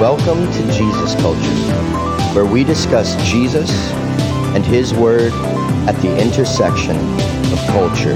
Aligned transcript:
Welcome 0.00 0.48
to 0.52 0.62
Jesus 0.72 1.16
Culture, 1.16 1.40
where 2.32 2.46
we 2.46 2.62
discuss 2.62 3.16
Jesus 3.28 3.68
and 4.54 4.64
His 4.64 4.94
Word 4.94 5.32
at 5.88 6.00
the 6.00 6.16
intersection 6.22 6.96
of 7.52 7.58
culture. 7.66 8.14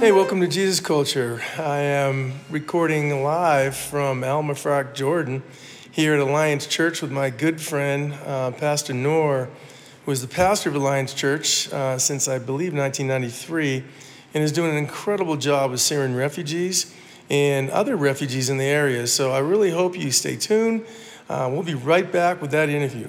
Hey, 0.00 0.12
welcome 0.12 0.40
to 0.40 0.48
Jesus 0.48 0.80
Culture. 0.80 1.42
I 1.58 1.80
am 1.80 2.32
recording 2.48 3.22
live 3.22 3.76
from 3.76 4.24
Al 4.24 4.42
Mafraq, 4.42 4.94
Jordan, 4.94 5.42
here 5.90 6.14
at 6.14 6.20
Alliance 6.20 6.66
Church 6.66 7.02
with 7.02 7.12
my 7.12 7.28
good 7.28 7.60
friend, 7.60 8.14
uh, 8.24 8.50
Pastor 8.52 8.94
Noor, 8.94 9.50
who 10.06 10.10
is 10.10 10.22
the 10.22 10.26
pastor 10.26 10.70
of 10.70 10.76
Alliance 10.76 11.12
Church 11.12 11.70
uh, 11.70 11.98
since 11.98 12.28
I 12.28 12.38
believe 12.38 12.72
1993 12.72 13.84
and 14.34 14.42
is 14.42 14.50
doing 14.50 14.72
an 14.72 14.76
incredible 14.76 15.36
job 15.36 15.70
with 15.70 15.80
Syrian 15.80 16.16
refugees 16.16 16.92
and 17.30 17.70
other 17.70 17.96
refugees 17.96 18.50
in 18.50 18.58
the 18.58 18.64
area. 18.64 19.06
So 19.06 19.30
I 19.30 19.38
really 19.38 19.70
hope 19.70 19.96
you 19.96 20.10
stay 20.10 20.36
tuned. 20.36 20.84
Uh, 21.28 21.48
we'll 21.50 21.62
be 21.62 21.74
right 21.74 22.10
back 22.10 22.42
with 22.42 22.50
that 22.50 22.68
interview. 22.68 23.08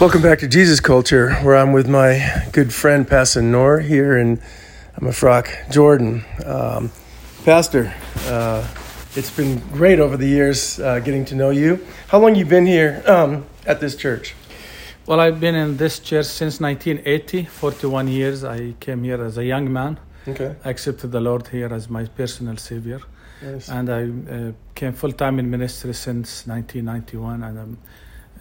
Welcome 0.00 0.20
back 0.20 0.40
to 0.40 0.48
Jesus 0.48 0.80
Culture, 0.80 1.32
where 1.36 1.56
I'm 1.56 1.72
with 1.72 1.88
my 1.88 2.46
good 2.52 2.74
friend 2.74 3.08
Pastor 3.08 3.40
Noor 3.40 3.78
here 3.78 4.18
in 4.18 4.38
Mafraq, 5.00 5.70
Jordan. 5.70 6.24
Um, 6.44 6.90
Pastor, 7.44 7.92
uh, 8.28 8.66
it's 9.14 9.30
been 9.30 9.58
great 9.70 10.00
over 10.00 10.16
the 10.16 10.26
years 10.26 10.80
uh, 10.80 10.98
getting 11.00 11.26
to 11.26 11.34
know 11.34 11.50
you. 11.50 11.78
How 12.08 12.18
long 12.18 12.34
you 12.34 12.46
been 12.46 12.64
here 12.64 13.02
um, 13.06 13.44
at 13.66 13.80
this 13.80 13.96
church? 13.96 14.34
Well, 15.04 15.20
I've 15.20 15.40
been 15.40 15.54
in 15.54 15.76
this 15.76 15.98
church 15.98 16.24
since 16.24 16.58
1980, 16.58 17.44
41 17.44 18.08
years. 18.08 18.44
I 18.44 18.72
came 18.80 19.04
here 19.04 19.22
as 19.22 19.36
a 19.36 19.44
young 19.44 19.70
man. 19.70 20.00
Okay. 20.26 20.56
I 20.64 20.70
accepted 20.70 21.12
the 21.12 21.20
Lord 21.20 21.46
here 21.48 21.70
as 21.70 21.90
my 21.90 22.06
personal 22.06 22.56
savior. 22.56 23.02
Nice. 23.42 23.68
And 23.68 23.90
I 23.90 24.04
uh, 24.32 24.52
came 24.74 24.94
full 24.94 25.12
time 25.12 25.38
in 25.38 25.50
ministry 25.50 25.92
since 25.92 26.46
1991, 26.46 27.42
and 27.42 27.58
I'm 27.58 27.78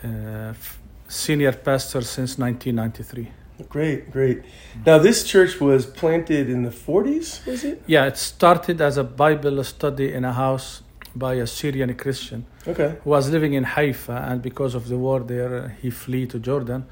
uh, 0.01 0.49
f- 0.51 0.79
senior 1.09 1.51
pastor 1.51 2.03
since 2.03 2.37
1993. 2.37 3.42
Great, 3.69 4.11
great. 4.11 4.41
Now, 4.85 4.97
this 4.97 5.23
church 5.23 5.59
was 5.59 5.85
planted 5.85 6.49
in 6.49 6.63
the 6.63 6.69
40s, 6.69 7.45
was 7.45 7.63
it? 7.63 7.81
Yeah, 7.87 8.05
it 8.05 8.17
started 8.17 8.81
as 8.81 8.97
a 8.97 9.03
Bible 9.03 9.63
study 9.63 10.11
in 10.13 10.25
a 10.25 10.33
house 10.33 10.81
by 11.15 11.35
a 11.35 11.45
Syrian 11.45 11.93
Christian 11.95 12.45
Okay. 12.67 12.95
who 13.03 13.09
was 13.11 13.29
living 13.29 13.53
in 13.53 13.63
Haifa, 13.63 14.25
and 14.29 14.41
because 14.41 14.73
of 14.73 14.87
the 14.87 14.97
war 14.97 15.19
there, 15.19 15.77
he 15.81 15.89
flee 15.91 16.25
to 16.27 16.39
Jordan 16.39 16.85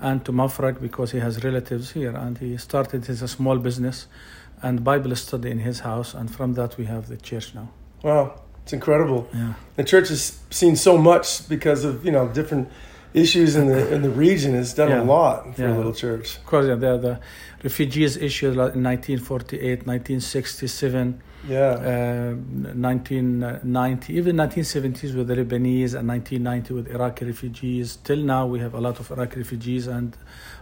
and 0.00 0.24
to 0.24 0.32
Mafraq 0.32 0.80
because 0.80 1.10
he 1.10 1.20
has 1.20 1.44
relatives 1.44 1.92
here, 1.92 2.16
and 2.16 2.38
he 2.38 2.56
started 2.56 3.04
his 3.06 3.22
a 3.22 3.28
small 3.28 3.58
business 3.58 4.06
and 4.62 4.82
Bible 4.82 5.14
study 5.16 5.50
in 5.50 5.58
his 5.58 5.80
house, 5.80 6.14
and 6.14 6.34
from 6.34 6.54
that 6.54 6.78
we 6.78 6.86
have 6.86 7.08
the 7.08 7.16
church 7.18 7.54
now. 7.54 7.68
Wow, 8.02 8.40
it's 8.62 8.72
incredible. 8.72 9.28
Yeah. 9.34 9.52
The 9.76 9.84
church 9.84 10.08
has 10.08 10.38
seen 10.50 10.76
so 10.76 10.96
much 10.96 11.46
because 11.48 11.84
of 11.84 12.04
you 12.04 12.12
know 12.12 12.28
different 12.28 12.68
issues 13.14 13.56
in 13.56 13.66
the 13.68 13.94
in 13.94 14.02
the 14.02 14.10
region. 14.10 14.54
It's 14.54 14.74
done 14.74 14.90
Yeah. 14.90 15.02
a 15.02 15.04
lot 15.04 15.54
for 15.56 15.64
a 15.64 15.68
Yeah. 15.68 15.76
little 15.76 15.92
church. 15.94 16.36
Of 16.38 16.46
course, 16.46 16.66
yeah, 16.66 16.74
the, 16.74 16.96
the 16.98 17.18
refugees 17.62 18.16
issue 18.16 18.48
in 18.50 18.82
1948, 18.82 19.86
1967, 19.86 21.20
Yeah. 21.48 21.70
uh, 21.72 22.34
1990, 22.74 24.14
even 24.14 24.36
1970s 24.36 25.14
with 25.14 25.28
the 25.28 25.34
Lebanese 25.36 25.94
and 25.94 26.06
1990 26.08 26.74
with 26.74 26.88
Iraqi 26.88 27.24
refugees. 27.24 27.96
Till 28.04 28.18
now, 28.22 28.46
we 28.46 28.58
have 28.60 28.74
a 28.74 28.80
lot 28.80 29.00
of 29.00 29.10
Iraqi 29.10 29.38
refugees, 29.38 29.86
and 29.86 30.16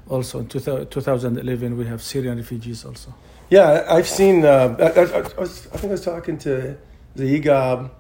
also 0.09 0.41
in 0.41 0.47
2000 0.47 0.87
2011 0.91 1.77
we 1.77 1.87
have 1.87 2.03
Syrian 2.03 2.37
refugees 2.37 2.85
also. 2.85 3.15
Yeah, 3.51 3.85
I've 3.89 4.09
seen. 4.09 4.45
Uh, 4.45 4.77
I, 4.79 4.83
I, 5.01 5.03
I, 5.37 5.41
was, 5.41 5.67
I 5.73 5.77
think 5.77 5.91
I 5.91 5.97
was 5.99 6.05
talking 6.05 6.39
to 6.39 6.77
the 7.17 7.25
EGOB 7.41 7.91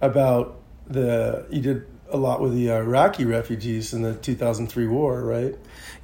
about 0.00 0.60
the. 0.88 1.44
You 1.50 1.60
did 1.60 1.82
a 2.10 2.16
lot 2.16 2.40
with 2.40 2.54
the 2.54 2.70
Iraqi 2.70 3.24
refugees 3.24 3.92
in 3.92 4.02
the 4.02 4.14
2003 4.14 4.86
war, 4.86 5.22
right? 5.22 5.54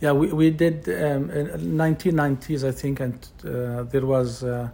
Yeah, 0.00 0.12
we, 0.12 0.32
we 0.32 0.50
did 0.50 0.88
um, 0.88 1.30
in 1.30 1.46
1990s, 1.76 2.66
I 2.66 2.72
think, 2.72 3.00
and 3.00 3.14
uh, 3.44 3.82
there 3.84 4.06
was 4.06 4.42
uh, 4.42 4.68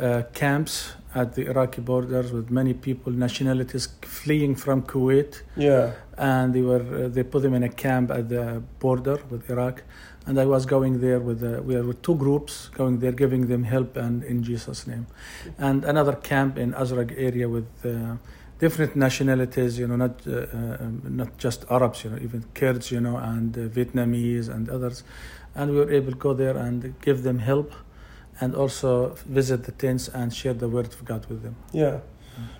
uh, 0.00 0.22
camps 0.32 0.92
at 1.14 1.34
the 1.34 1.46
Iraqi 1.46 1.82
borders 1.82 2.32
with 2.32 2.50
many 2.50 2.72
people, 2.72 3.12
nationalities 3.12 3.88
fleeing 4.02 4.54
from 4.54 4.82
Kuwait, 4.82 5.42
Yeah. 5.56 5.92
and 6.16 6.54
they 6.54 6.62
were 6.62 7.04
uh, 7.04 7.08
they 7.08 7.22
put 7.22 7.42
them 7.42 7.54
in 7.54 7.62
a 7.62 7.68
camp 7.68 8.10
at 8.10 8.28
the 8.30 8.62
border 8.80 9.18
with 9.30 9.50
Iraq, 9.50 9.82
and 10.26 10.38
I 10.40 10.46
was 10.46 10.64
going 10.64 11.00
there 11.00 11.20
with 11.20 11.42
uh, 11.44 11.60
we 11.62 11.74
were 11.76 11.84
with 11.84 12.00
two 12.00 12.14
groups 12.16 12.70
going 12.74 12.98
there, 13.00 13.12
giving 13.12 13.46
them 13.48 13.64
help 13.64 13.96
and 13.98 14.24
in 14.24 14.42
Jesus' 14.42 14.86
name, 14.86 15.06
and 15.58 15.84
another 15.84 16.14
camp 16.14 16.56
in 16.58 16.72
Azraq 16.72 17.12
area 17.16 17.46
with. 17.48 17.66
Different 18.62 18.94
nationalities, 18.94 19.72
you 19.80 19.86
know, 19.88 19.96
not 19.96 20.16
uh, 20.26 20.46
um, 20.84 21.02
not 21.20 21.30
just 21.44 21.60
Arabs, 21.68 21.98
you 22.04 22.10
know, 22.10 22.20
even 22.26 22.40
Kurds, 22.54 22.92
you 22.94 23.00
know, 23.06 23.16
and 23.16 23.50
uh, 23.56 23.60
Vietnamese 23.76 24.48
and 24.54 24.64
others, 24.76 25.02
and 25.56 25.72
we 25.72 25.76
were 25.82 25.92
able 25.98 26.12
to 26.12 26.20
go 26.28 26.32
there 26.42 26.56
and 26.56 26.94
give 27.06 27.18
them 27.28 27.38
help, 27.50 27.72
and 28.40 28.54
also 28.54 29.16
visit 29.40 29.64
the 29.64 29.72
tents 29.72 30.04
and 30.18 30.32
share 30.32 30.54
the 30.54 30.68
word 30.68 30.86
of 30.86 31.04
God 31.04 31.26
with 31.30 31.42
them. 31.42 31.56
Yeah. 31.72 31.98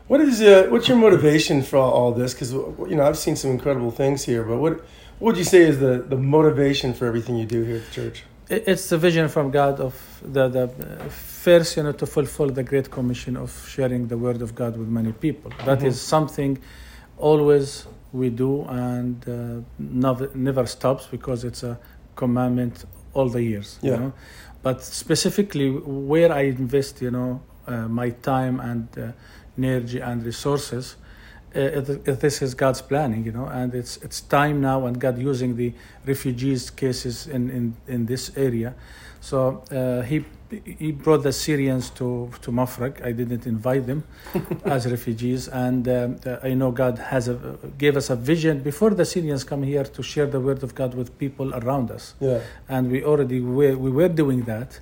What 0.08 0.20
is 0.20 0.42
uh, 0.42 0.66
what's 0.70 0.88
your 0.88 0.98
motivation 1.06 1.62
for 1.62 1.78
all 1.78 2.12
this? 2.20 2.34
Because 2.34 2.52
you 2.90 2.96
know 2.96 3.04
I've 3.08 3.18
seen 3.26 3.36
some 3.36 3.50
incredible 3.52 3.92
things 3.92 4.24
here, 4.24 4.42
but 4.42 4.58
what 4.58 4.74
what 5.20 5.28
would 5.28 5.38
you 5.38 5.44
say 5.54 5.62
is 5.62 5.78
the, 5.78 6.04
the 6.14 6.20
motivation 6.36 6.94
for 6.94 7.06
everything 7.06 7.36
you 7.36 7.46
do 7.46 7.62
here 7.62 7.76
at 7.76 7.86
the 7.86 7.92
church? 7.92 8.24
It- 8.48 8.64
It's 8.68 8.88
the 8.88 8.98
vision 8.98 9.28
from 9.28 9.50
God 9.50 9.80
of 9.80 9.94
the, 10.22 10.48
the 10.48 10.68
first, 11.10 11.76
you 11.76 11.82
know, 11.84 11.92
to 11.92 12.06
fulfill 12.06 12.48
the 12.50 12.62
great 12.62 12.90
commission 12.90 13.36
of 13.36 13.50
sharing 13.68 14.08
the 14.08 14.16
word 14.18 14.42
of 14.42 14.54
God 14.54 14.76
with 14.76 14.88
many 14.88 15.12
people. 15.12 15.50
That 15.64 15.82
is 15.82 15.96
Mhm. 15.96 16.08
something 16.08 16.58
always 17.18 17.86
we 18.12 18.28
do 18.30 18.62
and 18.68 19.16
uh, 19.28 19.62
never, 19.78 20.28
never 20.34 20.66
stops 20.66 21.06
because 21.10 21.44
it's 21.44 21.62
a 21.62 21.78
commandment 22.14 22.84
all 23.14 23.28
the 23.28 23.42
years. 23.42 23.78
Yeah. 23.80 23.92
You 23.92 23.98
know? 24.00 24.12
But 24.62 24.82
specifically, 24.82 25.70
where 25.70 26.30
I 26.32 26.42
invest, 26.42 27.00
you 27.00 27.10
know, 27.10 27.40
uh, 27.66 27.88
my 27.88 28.10
time 28.10 28.60
and 28.60 28.86
uh, 28.98 29.12
energy 29.58 30.00
and 30.00 30.22
resources, 30.24 30.96
uh, 31.56 31.60
it- 31.78 32.08
it- 32.08 32.20
this 32.20 32.42
is 32.42 32.54
God's 32.54 32.82
planning, 32.82 33.24
you 33.26 33.32
know, 33.32 33.46
and 33.46 33.74
it's 33.74 33.96
it's 34.02 34.20
time 34.20 34.60
now, 34.60 34.86
and 34.86 34.98
God 35.00 35.18
using 35.18 35.56
the 35.56 35.72
refugees 36.06 36.70
cases 36.70 37.26
in 37.26 37.50
in, 37.50 37.74
in 37.88 38.06
this 38.06 38.30
area. 38.36 38.74
So 39.20 39.62
uh, 39.70 40.02
he 40.02 40.24
he 40.78 40.92
brought 40.92 41.22
the 41.22 41.32
Syrians 41.32 41.90
to 41.90 42.28
to 42.42 42.50
Mafraq. 42.52 43.04
I 43.06 43.12
didn't 43.12 43.46
invite 43.46 43.86
them 43.86 44.02
as 44.64 44.86
refugees, 44.86 45.48
and 45.48 45.86
um, 45.88 46.16
uh, 46.26 46.36
I 46.48 46.54
know 46.54 46.70
God 46.72 46.98
has 46.98 47.28
a, 47.28 47.36
gave 47.78 47.96
us 47.96 48.10
a 48.10 48.16
vision 48.16 48.60
before 48.62 48.90
the 48.94 49.04
Syrians 49.04 49.44
come 49.44 49.62
here 49.62 49.84
to 49.84 50.02
share 50.02 50.26
the 50.26 50.40
word 50.40 50.62
of 50.62 50.74
God 50.74 50.94
with 50.94 51.16
people 51.18 51.54
around 51.54 51.90
us 51.90 52.14
Yeah. 52.20 52.40
and 52.68 52.90
we 52.90 53.02
already 53.04 53.40
were, 53.40 53.76
we 53.76 53.90
were 53.90 54.08
doing 54.08 54.42
that 54.44 54.80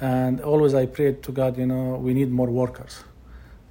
and 0.00 0.40
always 0.40 0.74
i 0.74 0.86
prayed 0.86 1.22
to 1.24 1.32
god 1.32 1.58
you 1.58 1.66
know 1.66 1.96
we 2.06 2.14
need 2.14 2.30
more 2.30 2.46
workers 2.62 3.02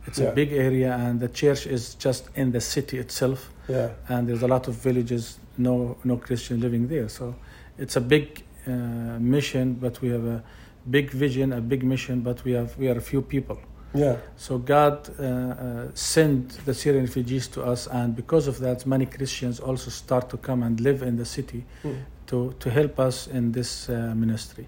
it's 0.08 0.20
Yeah. 0.20 0.30
a 0.30 0.34
big 0.34 0.52
area 0.54 0.92
and 0.96 1.20
the 1.20 1.28
church 1.28 1.68
is 1.68 1.96
just 2.06 2.30
in 2.36 2.52
the 2.52 2.62
city 2.62 2.98
itself 2.98 3.40
Yeah. 3.68 3.90
and 4.08 4.28
there's 4.28 4.44
a 4.44 4.48
lot 4.48 4.68
of 4.68 4.76
villages 4.84 5.40
no 5.58 5.98
no 6.04 6.18
christian 6.18 6.60
living 6.62 6.88
there 6.88 7.10
so 7.10 7.36
it's 7.78 7.96
a 7.98 8.02
big 8.02 8.26
uh, 8.68 8.72
mission 9.20 9.74
but 9.74 10.02
we 10.02 10.10
have 10.10 10.26
a 10.26 10.42
big 10.90 11.12
vision 11.12 11.54
a 11.54 11.62
big 11.62 11.84
mission 11.84 12.22
but 12.22 12.44
we 12.46 12.52
have 12.54 12.70
we 12.80 12.88
are 12.90 12.98
a 12.98 13.02
few 13.12 13.22
people 13.22 13.58
Yeah. 13.94 14.18
so 14.36 14.58
God 14.60 15.10
uh, 15.10 15.24
uh, 15.24 15.88
sent 15.94 16.66
the 16.66 16.74
Syrian 16.74 17.06
refugees 17.06 17.48
to 17.48 17.60
us, 17.72 17.88
and 17.88 18.16
because 18.16 18.46
of 18.50 18.58
that, 18.60 18.86
many 18.86 19.06
Christians 19.06 19.60
also 19.60 19.90
start 19.90 20.30
to 20.30 20.38
come 20.38 20.62
and 20.66 20.80
live 20.82 21.02
in 21.08 21.16
the 21.18 21.26
city 21.26 21.64
Hmm. 21.84 21.94
to, 22.30 22.54
to 22.60 22.70
help 22.70 23.00
us 23.00 23.28
in 23.28 23.52
this 23.54 23.90
uh, 23.90 23.94
ministry. 24.16 24.66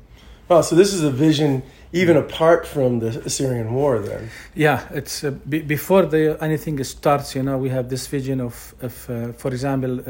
Wow. 0.49 0.61
So 0.61 0.75
this 0.75 0.93
is 0.93 1.03
a 1.03 1.11
vision 1.11 1.61
even 1.91 2.17
apart 2.17 2.65
from 2.67 2.99
the 2.99 3.29
Syrian 3.29 3.73
war. 3.73 3.99
Then. 3.99 4.29
Yeah, 4.55 4.87
it's 4.91 5.23
uh, 5.23 5.31
be 5.47 5.61
before 5.61 6.05
the, 6.05 6.37
anything 6.41 6.83
starts. 6.83 7.35
You 7.35 7.43
know, 7.43 7.57
we 7.57 7.69
have 7.69 7.87
this 7.89 8.07
vision 8.07 8.41
of, 8.41 8.73
of 8.81 9.09
uh, 9.09 9.31
for 9.33 9.49
example, 9.51 9.99
uh, 9.99 10.03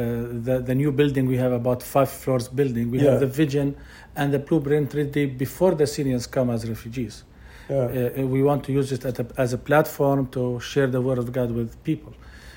the 0.47 0.63
the 0.65 0.75
new 0.75 0.91
building. 0.91 1.27
We 1.27 1.37
have 1.37 1.51
about 1.51 1.83
five 1.83 2.09
floors 2.09 2.47
building. 2.47 2.89
We 2.91 2.99
Yeah. 2.99 3.11
have 3.11 3.19
the 3.19 3.27
vision 3.43 3.75
and 4.15 4.33
the 4.33 4.39
blueprint 4.39 4.93
ready 4.93 5.25
before 5.25 5.75
the 5.75 5.87
Syrians 5.87 6.25
come 6.27 6.49
as 6.49 6.67
refugees. 6.67 7.23
Yeah. 7.69 7.75
Uh, 8.17 8.25
we 8.25 8.41
want 8.41 8.63
to 8.65 8.71
use 8.71 8.91
it 8.91 9.05
at 9.05 9.19
a, 9.19 9.25
as 9.37 9.53
a 9.53 9.57
platform 9.57 10.27
to 10.35 10.59
share 10.59 10.87
the 10.87 11.01
word 11.01 11.19
of 11.19 11.31
God 11.31 11.51
with 11.51 11.81
people. 11.83 12.13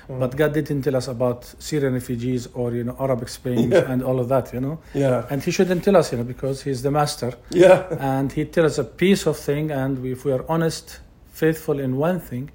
Mm. 0.09 0.19
But 0.19 0.35
God 0.35 0.53
didn't 0.53 0.81
tell 0.81 0.95
us 0.95 1.07
about 1.07 1.45
Syrian 1.59 1.93
refugees 1.93 2.47
or 2.53 2.73
you 2.73 2.83
know 2.83 2.95
Arabic 2.99 3.29
Springs 3.29 3.71
Yeah. 3.73 3.91
and 3.91 4.03
all 4.03 4.19
of 4.19 4.27
that, 4.29 4.53
you 4.53 4.59
know. 4.59 4.79
Yeah. 4.93 5.25
And 5.29 5.41
He 5.43 5.51
shouldn't 5.51 5.83
tell 5.83 5.95
us, 5.95 6.11
you 6.11 6.17
know, 6.17 6.23
because 6.25 6.61
He's 6.61 6.81
the 6.81 6.91
master, 6.91 7.31
Yeah. 7.51 7.85
and 7.99 8.31
He 8.31 8.45
tells 8.45 8.73
us 8.73 8.77
a 8.79 8.83
piece 8.83 9.25
of 9.27 9.37
thing, 9.37 9.71
and 9.71 9.99
we, 10.03 10.11
if 10.11 10.25
we 10.25 10.31
are 10.33 10.45
honest, 10.49 10.99
faithful 11.31 11.79
in 11.79 11.95
one 11.97 12.19
thing, 12.19 12.49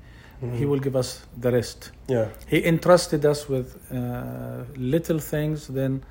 He 0.58 0.64
will 0.66 0.78
give 0.78 0.94
us 0.94 1.26
the 1.40 1.50
rest. 1.50 1.90
Yeah. 2.06 2.28
He 2.46 2.64
entrusted 2.64 3.24
us 3.26 3.48
with 3.48 3.68
uh, 3.90 4.64
little 4.76 5.18
things, 5.18 5.66
then 5.68 6.02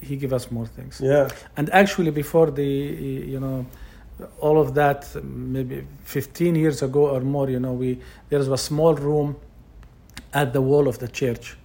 He 0.00 0.16
give 0.16 0.32
us 0.32 0.50
more 0.50 0.66
things. 0.66 1.00
Yeah. 1.02 1.28
And 1.56 1.68
actually, 1.70 2.12
before 2.12 2.50
the, 2.50 2.64
you 2.64 3.40
know, 3.40 3.66
all 4.40 4.58
of 4.60 4.74
that, 4.74 5.06
maybe 5.24 5.84
15 6.04 6.54
years 6.54 6.82
ago 6.82 7.08
or 7.14 7.20
more, 7.20 7.50
you 7.50 7.58
know, 7.60 7.72
we 7.72 7.98
there 8.30 8.38
was 8.38 8.48
a 8.48 8.56
small 8.56 8.94
room 8.94 9.36
at 10.32 10.52
the 10.52 10.60
wall 10.60 10.88
of 10.88 10.98
the 10.98 11.08
church, 11.08 11.56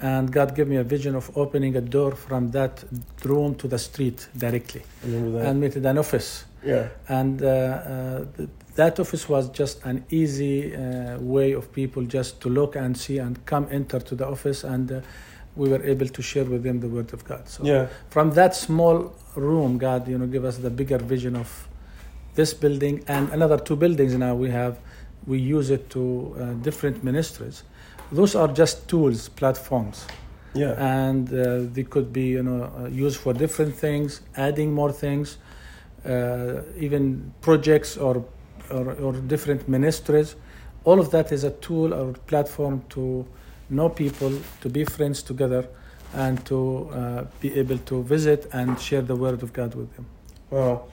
and 0.00 0.30
God 0.32 0.54
gave 0.54 0.68
me 0.68 0.76
a 0.76 0.84
vision 0.84 1.14
of 1.14 1.30
opening 1.36 1.76
a 1.76 1.80
door 1.80 2.12
from 2.14 2.50
that 2.52 2.84
room 3.24 3.54
to 3.56 3.68
the 3.68 3.78
street 3.78 4.28
directly, 4.36 4.82
I 5.02 5.06
remember 5.06 5.38
that. 5.38 5.46
and 5.48 5.60
made 5.60 5.76
it 5.76 5.84
an 5.84 5.98
office. 5.98 6.44
yeah. 6.64 6.88
And 7.08 7.42
uh, 7.42 7.46
uh, 7.48 8.24
th- 8.36 8.48
that 8.76 9.00
office 9.00 9.28
was 9.28 9.48
just 9.50 9.84
an 9.84 10.04
easy 10.10 10.74
uh, 10.74 11.18
way 11.18 11.52
of 11.52 11.72
people 11.72 12.02
just 12.04 12.40
to 12.42 12.48
look 12.48 12.76
and 12.76 12.96
see 12.96 13.18
and 13.18 13.44
come 13.46 13.66
enter 13.70 13.98
to 14.00 14.14
the 14.14 14.26
office, 14.26 14.62
and 14.64 14.90
uh, 14.92 15.00
we 15.56 15.68
were 15.68 15.82
able 15.82 16.06
to 16.06 16.22
share 16.22 16.44
with 16.44 16.62
them 16.62 16.78
the 16.80 16.88
word 16.88 17.12
of 17.12 17.24
God. 17.24 17.48
So 17.48 17.64
Yeah. 17.64 17.88
from 18.10 18.30
that 18.32 18.54
small 18.54 19.12
room, 19.34 19.78
God, 19.78 20.06
you 20.06 20.16
know, 20.16 20.26
give 20.28 20.44
us 20.44 20.58
the 20.58 20.70
bigger 20.70 20.98
vision 20.98 21.34
of 21.36 21.68
this 22.36 22.54
building 22.54 23.02
and 23.08 23.28
another 23.32 23.58
two 23.58 23.74
buildings 23.74 24.14
now 24.14 24.34
we 24.36 24.50
have. 24.50 24.78
We 25.26 25.38
use 25.40 25.70
it 25.70 25.90
to 25.90 26.36
uh, 26.38 26.44
different 26.62 27.02
ministries. 27.02 27.64
Those 28.12 28.34
are 28.34 28.48
just 28.48 28.88
tools, 28.88 29.28
platforms, 29.28 30.06
Yeah. 30.54 30.74
and 30.78 31.28
uh, 31.28 31.70
they 31.72 31.84
could 31.84 32.12
be, 32.12 32.28
you 32.28 32.42
know, 32.42 32.70
uh, 32.78 32.88
used 32.88 33.18
for 33.18 33.32
different 33.34 33.74
things, 33.74 34.22
adding 34.36 34.72
more 34.72 34.92
things, 34.92 35.36
uh, 36.06 36.62
even 36.78 37.32
projects 37.40 37.96
or, 37.96 38.24
or 38.70 38.92
or 39.02 39.12
different 39.12 39.68
ministries. 39.68 40.36
All 40.84 40.98
of 41.00 41.10
that 41.10 41.32
is 41.32 41.44
a 41.44 41.50
tool 41.50 41.92
or 41.92 42.12
platform 42.26 42.82
to 42.90 43.26
know 43.68 43.88
people, 43.90 44.32
to 44.62 44.68
be 44.70 44.84
friends 44.84 45.22
together, 45.22 45.68
and 46.14 46.44
to 46.46 46.88
uh, 46.92 47.24
be 47.40 47.48
able 47.60 47.78
to 47.78 48.02
visit 48.02 48.48
and 48.52 48.80
share 48.80 49.02
the 49.02 49.16
word 49.16 49.42
of 49.42 49.52
God 49.52 49.74
with 49.74 49.94
them. 49.96 50.06
Wow. 50.50 50.84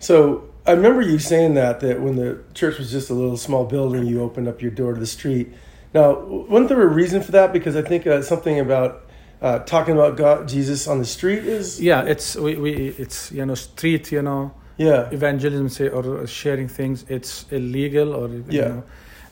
So 0.00 0.44
I 0.66 0.72
remember 0.72 1.02
you 1.02 1.18
saying 1.18 1.54
that 1.54 1.80
that 1.80 2.00
when 2.00 2.16
the 2.16 2.38
church 2.54 2.78
was 2.78 2.90
just 2.90 3.10
a 3.10 3.14
little 3.14 3.36
small 3.36 3.64
building, 3.64 4.06
you 4.06 4.22
opened 4.22 4.48
up 4.48 4.60
your 4.60 4.72
door 4.72 4.94
to 4.94 5.00
the 5.00 5.06
street. 5.06 5.48
Now, 5.94 6.18
wasn't 6.20 6.68
there 6.68 6.82
a 6.82 6.86
reason 6.86 7.22
for 7.22 7.32
that? 7.32 7.52
Because 7.52 7.76
I 7.76 7.82
think 7.82 8.06
uh, 8.06 8.22
something 8.22 8.60
about 8.60 9.06
uh, 9.40 9.60
talking 9.60 9.94
about 9.94 10.16
God, 10.16 10.48
Jesus 10.48 10.86
on 10.88 10.98
the 10.98 11.04
street 11.06 11.44
is 11.44 11.80
Yeah, 11.80 12.02
it's 12.02 12.36
we, 12.36 12.56
we 12.56 12.72
it's 12.98 13.30
you 13.32 13.46
know 13.46 13.54
street 13.54 14.10
you 14.12 14.20
know 14.22 14.50
yeah 14.76 15.08
evangelism 15.12 15.68
say 15.68 15.88
or 15.88 16.26
sharing 16.26 16.68
things 16.68 17.04
it's 17.08 17.46
illegal 17.50 18.14
or 18.14 18.28
you 18.28 18.44
Yeah. 18.48 18.68
know, 18.68 18.82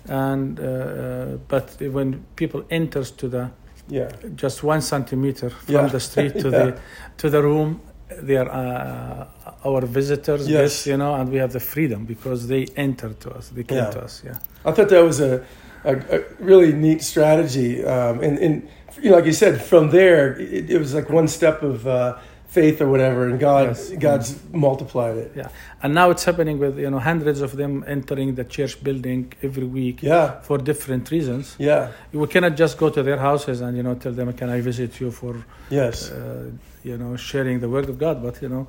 and 0.08 0.60
uh, 0.60 0.62
uh, 0.64 1.36
but 1.48 1.76
when 1.80 2.24
people 2.36 2.64
enters 2.70 3.10
to 3.12 3.28
the 3.28 3.50
yeah 3.88 4.08
just 4.36 4.62
one 4.62 4.80
centimeter 4.80 5.50
from 5.50 5.74
Yeah. 5.74 5.86
the 5.88 6.00
street 6.00 6.34
to 6.42 6.48
Yeah. 6.50 6.58
the 6.66 6.80
to 7.18 7.30
the 7.30 7.42
room 7.42 7.80
they 8.22 8.36
are 8.36 8.48
uh, 8.48 9.68
our 9.68 9.82
visitors 9.86 10.48
Yes. 10.48 10.86
you 10.86 10.96
know 10.96 11.14
and 11.14 11.30
we 11.32 11.38
have 11.38 11.52
the 11.52 11.60
freedom 11.60 12.04
because 12.04 12.46
they 12.46 12.66
enter 12.76 13.10
to 13.20 13.30
us 13.38 13.48
they 13.48 13.64
came 13.64 13.78
Yeah. 13.78 13.90
to 13.90 14.04
us 14.04 14.22
yeah 14.24 14.38
I 14.64 14.70
thought 14.72 14.88
that 14.88 15.02
was 15.04 15.20
a, 15.20 15.44
a, 15.92 15.94
a 16.16 16.18
really 16.50 16.72
neat 16.72 17.00
strategy. 17.12 17.70
Um, 17.84 18.20
and, 18.26 18.38
and, 18.38 18.54
you 19.02 19.10
know, 19.10 19.16
like 19.16 19.26
you 19.26 19.32
said, 19.44 19.54
from 19.72 19.84
there, 19.90 20.22
it, 20.40 20.70
it 20.74 20.78
was 20.78 20.92
like 20.98 21.08
one 21.20 21.28
step 21.28 21.62
of 21.62 21.86
uh, 21.86 22.16
faith 22.58 22.80
or 22.80 22.88
whatever, 22.94 23.20
and 23.28 23.38
God, 23.38 23.66
Yes. 23.68 23.90
God's 24.06 24.28
multiplied 24.52 25.16
it. 25.24 25.30
yeah 25.40 25.48
and 25.82 25.90
now 26.00 26.06
it's 26.12 26.24
happening 26.30 26.56
with 26.64 26.74
you 26.84 26.90
know 26.92 26.98
hundreds 27.12 27.40
of 27.46 27.50
them 27.60 27.72
entering 27.96 28.28
the 28.40 28.44
church 28.56 28.74
building 28.88 29.20
every 29.48 29.66
week 29.80 29.96
Yeah, 30.02 30.40
for 30.48 30.56
different 30.70 31.04
reasons 31.16 31.44
yeah, 31.58 31.90
we 32.22 32.26
cannot 32.34 32.54
just 32.64 32.74
go 32.82 32.88
to 32.96 33.02
their 33.08 33.18
houses 33.28 33.56
and 33.64 33.72
you 33.78 33.82
know 33.86 33.94
tell 34.04 34.12
them 34.20 34.32
can 34.40 34.48
i 34.48 34.60
visit 34.70 34.90
you 35.02 35.10
for 35.20 35.34
yes, 35.80 35.96
uh, 36.10 36.50
you 36.88 36.96
know 37.00 37.12
sharing 37.30 37.56
the 37.64 37.68
word 37.74 37.88
of 37.92 37.96
god 37.98 38.16
but 38.26 38.34
you 38.40 38.48
know 38.54 38.64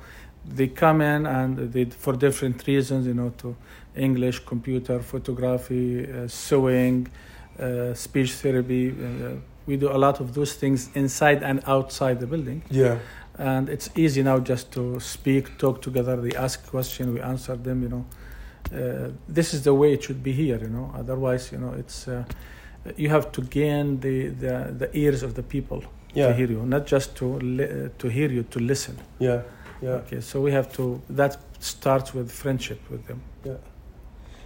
they 0.58 0.68
come 0.84 1.00
in 1.14 1.20
and 1.38 1.50
they 1.74 1.84
for 2.04 2.12
different 2.26 2.58
reasons 2.66 3.06
you 3.10 3.14
know 3.20 3.30
to 3.42 3.48
english 3.96 4.44
computer 4.44 5.00
photography 5.00 6.06
uh, 6.06 6.28
sewing 6.28 7.06
uh, 7.58 7.94
speech 7.94 8.32
therapy 8.32 8.90
uh, 8.90 9.34
we 9.68 9.76
do 9.76 9.88
a 9.92 10.00
lot 10.06 10.18
of 10.20 10.34
those 10.34 10.54
things 10.54 10.90
inside 10.94 11.42
and 11.42 11.62
outside 11.66 12.18
the 12.18 12.26
building. 12.26 12.62
Yeah, 12.70 12.98
and 13.36 13.68
it's 13.68 13.90
easy 13.94 14.22
now 14.22 14.38
just 14.40 14.72
to 14.72 14.98
speak 14.98 15.44
talk 15.58 15.82
together 15.82 16.16
they 16.16 16.34
ask 16.46 16.56
questions 16.74 17.08
we 17.14 17.20
answer 17.20 17.54
them 17.56 17.82
you 17.84 17.90
know. 17.94 18.04
Uh, 18.72 19.10
this 19.28 19.54
is 19.54 19.62
the 19.62 19.74
way 19.80 19.92
it 19.92 20.02
should 20.02 20.22
be 20.22 20.32
here 20.32 20.58
you 20.66 20.72
know. 20.76 20.86
Otherwise 21.02 21.52
you 21.52 21.58
know 21.58 21.72
it's 21.82 22.08
uh, 22.08 22.24
you 22.96 23.08
have 23.10 23.30
to 23.32 23.42
gain 23.42 24.00
the, 24.00 24.28
the, 24.28 24.54
the 24.82 24.88
ears 24.96 25.22
of 25.22 25.34
the 25.34 25.42
people 25.42 25.82
yeah. 26.14 26.28
to 26.28 26.34
hear 26.34 26.50
you 26.50 26.62
not 26.64 26.86
just 26.86 27.14
to 27.16 27.26
li- 27.38 27.90
to 27.98 28.08
hear 28.08 28.30
you 28.30 28.42
to 28.44 28.58
listen. 28.58 28.96
Yeah, 29.18 29.42
yeah. 29.82 30.00
okay 30.00 30.20
so 30.20 30.40
we 30.40 30.50
have 30.52 30.72
to 30.76 31.00
that 31.10 31.36
starts 31.60 32.14
with 32.14 32.32
friendship 32.32 32.80
with 32.90 33.06
them 33.06 33.20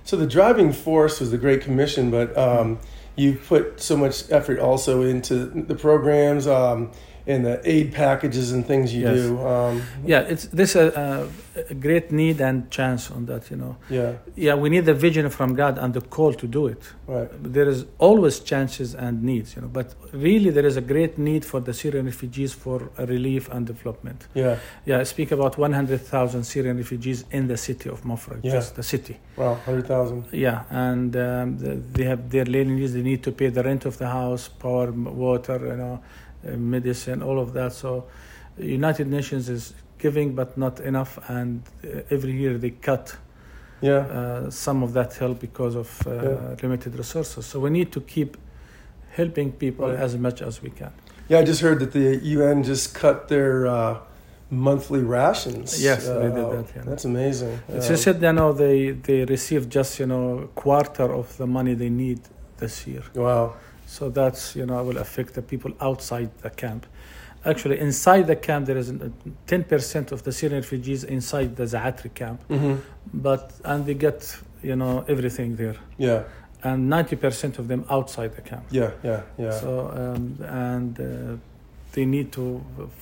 So 0.05 0.17
the 0.17 0.27
driving 0.27 0.73
force 0.73 1.21
was 1.21 1.31
the 1.31 1.39
Great 1.39 1.63
Commission, 1.63 2.11
but 2.11 2.37
um, 2.37 2.79
you 3.17 3.35
put 3.35 3.81
so 3.81 3.97
much 3.97 4.31
effort 4.31 4.59
also 4.59 5.03
into 5.03 5.47
the 5.47 5.75
programs 5.75 6.47
um, 6.47 6.91
and 7.27 7.45
the 7.47 7.61
aid 7.65 7.93
packages 7.93 8.53
and 8.53 8.67
things 8.67 8.93
you 8.95 9.03
Yes. 9.03 9.17
do. 9.21 9.39
Um, 9.47 9.83
yeah 10.05 10.21
it's 10.33 10.47
this 10.47 10.75
a, 10.75 11.29
a 11.71 11.75
great 11.75 12.11
need 12.11 12.41
and 12.41 12.69
chance 12.71 13.11
on 13.11 13.27
that 13.27 13.51
you 13.51 13.57
know 13.57 13.77
yeah, 13.91 14.13
yeah 14.37 14.55
we 14.55 14.69
need 14.71 14.85
the 14.87 14.95
vision 14.95 15.29
from 15.31 15.55
god 15.55 15.79
and 15.79 15.95
the 15.95 16.01
call 16.01 16.33
to 16.43 16.47
do 16.47 16.67
it 16.67 16.83
right. 17.07 17.29
there 17.57 17.69
is 17.69 17.85
always 17.99 18.41
chances 18.41 18.95
and 18.95 19.23
needs 19.23 19.55
you 19.55 19.63
know 19.63 19.69
but 19.69 19.95
really 20.13 20.51
there 20.51 20.67
is 20.67 20.77
a 20.77 20.81
great 20.81 21.17
need 21.19 21.45
for 21.45 21.61
the 21.61 21.73
syrian 21.81 22.07
refugees 22.07 22.53
for 22.53 22.79
relief 23.15 23.49
and 23.55 23.67
development 23.67 24.27
Yeah, 24.35 24.57
yeah 24.87 24.99
i 25.01 25.05
speak 25.05 25.31
about 25.33 25.59
100000 25.59 26.45
syrian 26.45 26.77
refugees 26.77 27.25
in 27.31 27.47
the 27.49 27.57
city 27.57 27.89
of 27.89 28.03
mafraq 28.03 28.41
Yeah. 28.43 28.53
just 28.53 28.75
the 28.77 28.83
city 28.83 29.17
wow, 29.37 29.53
100,000. 29.67 30.25
yeah 30.33 30.65
and 30.71 31.15
um, 31.17 31.59
they 31.93 32.05
have 32.05 32.31
their 32.31 32.45
daily 32.45 32.65
needs 32.65 32.93
they 32.95 33.03
need 33.03 33.23
to 33.23 33.33
pay 33.33 33.49
the 33.49 33.63
rent 33.63 33.85
of 33.87 33.95
the 33.99 34.09
house 34.09 34.49
power 34.49 34.91
water 35.27 35.59
you 35.73 35.77
know 35.77 35.95
uh, 35.95 35.99
medicine 36.45 37.23
all 37.23 37.39
of 37.39 37.53
that 37.53 37.73
so 37.73 38.05
united 38.59 39.07
nations 39.07 39.49
is 39.49 39.75
giving 39.99 40.35
but 40.35 40.57
not 40.57 40.81
enough 40.81 41.19
and 41.29 41.63
uh, 41.85 42.01
every 42.11 42.33
year 42.33 42.59
they 42.59 42.71
cut 42.71 43.17
Yeah, 43.85 44.07
uh, 44.07 44.51
some 44.51 44.85
of 44.85 44.93
that 44.93 45.11
help 45.19 45.41
because 45.41 45.75
of 45.77 45.89
uh, 46.07 46.11
Yeah. 46.11 46.57
limited 46.63 46.95
resources. 46.95 47.47
So 47.47 47.59
we 47.65 47.71
need 47.71 47.91
to 47.97 48.01
keep 48.01 48.37
helping 49.17 49.51
people 49.53 49.89
Right. 49.89 50.05
as 50.07 50.15
much 50.17 50.41
as 50.43 50.63
we 50.63 50.71
can. 50.71 50.93
yeah, 51.29 51.41
I 51.43 51.45
just 51.45 51.61
heard 51.63 51.79
that 51.81 51.91
the 51.93 52.09
UN 52.37 52.63
just 52.63 52.95
cut 52.95 53.17
their 53.29 53.67
uh, 53.67 53.97
monthly 54.51 55.03
rations. 55.21 55.83
Yes, 55.83 56.07
uh, 56.09 56.19
they 56.23 56.31
did 56.39 56.49
that, 56.57 56.67
yeah. 56.77 56.83
That's 56.91 57.05
amazing. 57.05 57.59
It's 57.77 57.89
just 57.89 58.05
that 58.05 58.21
you 58.23 58.33
know 58.39 58.53
they 58.53 58.93
they 59.07 59.25
receive 59.25 59.63
just 59.79 59.99
you 60.01 60.07
know 60.13 60.25
a 60.47 60.49
quarter 60.63 61.09
of 61.21 61.27
the 61.41 61.47
money 61.47 61.75
they 61.75 61.91
need 62.05 62.21
this 62.59 62.75
year. 62.87 63.03
wow. 63.15 63.47
So 63.97 64.09
that's 64.11 64.57
you 64.59 64.65
know 64.67 64.83
will 64.89 64.99
affect 65.07 65.31
the 65.35 65.43
people 65.43 65.71
outside 65.89 66.29
the 66.43 66.51
camp. 66.51 66.87
Actually, 67.45 67.79
inside 67.89 68.27
the 68.27 68.37
camp 68.37 68.67
there 68.67 68.79
is 68.79 68.89
ten 69.47 69.65
percent 69.65 70.13
of 70.13 70.23
the 70.23 70.33
Syrian 70.33 70.61
refugees 70.63 71.05
inside 71.05 71.57
the 71.57 71.65
Zaatri 71.75 72.11
camp, 72.15 72.41
hmm 72.49 72.77
but 73.13 73.53
and 73.65 73.85
they 73.87 73.95
get 73.95 74.39
you 74.63 74.77
know 74.77 75.05
everything 75.09 75.57
there, 75.57 75.77
Yeah, 75.99 76.23
and 76.63 76.89
ninety 76.89 77.17
percent 77.17 77.59
of 77.59 77.67
them 77.69 77.85
outside 77.91 78.31
the 78.37 78.43
camp. 78.51 78.65
yeah, 78.71 78.91
yeah, 79.05 79.21
yeah. 79.39 79.51
So 79.61 79.71
um, 80.01 80.39
and 80.69 80.99
uh, 81.01 81.05
they 81.93 82.05
need 82.07 82.29
to 82.33 82.45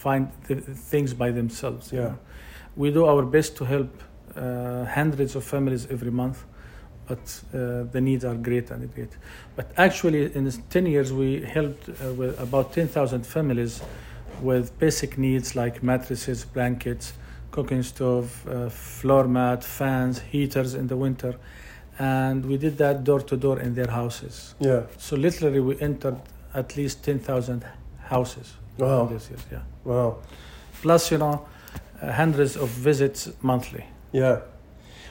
find 0.05 0.29
th- 0.49 0.65
things 0.91 1.15
by 1.15 1.31
themselves. 1.33 1.93
you 1.93 1.99
Yeah. 2.01 2.09
know. 2.09 2.19
we 2.77 2.91
do 2.91 3.05
our 3.13 3.25
best 3.37 3.57
to 3.59 3.65
help 3.65 3.91
uh, 4.37 4.85
hundreds 4.99 5.37
of 5.37 5.45
families 5.45 5.87
every 5.91 6.11
month, 6.11 6.39
but 7.11 7.19
uh, 7.53 7.83
the 7.95 8.01
needs 8.01 8.25
are 8.25 8.37
great 8.49 8.71
and 8.71 8.95
great. 8.95 9.13
But 9.57 9.67
actually, 9.77 10.23
in 10.39 10.45
ten 10.71 10.87
years, 10.87 11.13
we 11.13 11.29
helped 11.57 11.89
uh, 11.89 11.95
with 12.21 12.41
about 12.41 12.73
ten 12.73 12.89
thousand 12.89 13.27
families 13.27 13.83
with 14.41 14.67
basic 14.79 15.19
needs 15.19 15.57
like 15.57 15.83
mattresses, 15.83 16.45
blankets, 16.45 17.13
cooking 17.51 17.83
stove, 17.83 18.29
uh, 18.49 18.69
floor 18.71 19.25
mat, 19.29 19.65
fans, 19.65 20.21
heaters 20.33 20.75
in 20.75 20.87
the 20.87 20.97
winter, 20.97 21.35
and 21.99 22.47
we 22.47 22.57
did 22.57 22.79
that 22.79 23.05
door 23.05 23.21
to 23.21 23.37
door 23.37 23.59
in 23.61 23.75
their 23.75 23.91
houses. 23.91 24.55
yeah. 24.61 24.83
So 24.99 25.17
literally, 25.17 25.61
we 25.61 25.75
entered 25.81 26.19
at 26.55 26.77
least 26.77 27.05
ten 27.05 27.19
thousand 27.19 27.65
houses. 28.09 28.55
Wow. 28.79 29.07
This 29.07 29.31
year, 29.31 29.39
yeah. 29.53 29.63
Wow. 29.85 30.19
Plus, 30.81 31.11
you 31.11 31.19
know, 31.19 31.47
uh, 32.01 32.13
hundreds 32.13 32.57
of 32.57 32.69
visits 32.69 33.29
monthly. 33.43 33.85
Yeah. 34.13 34.41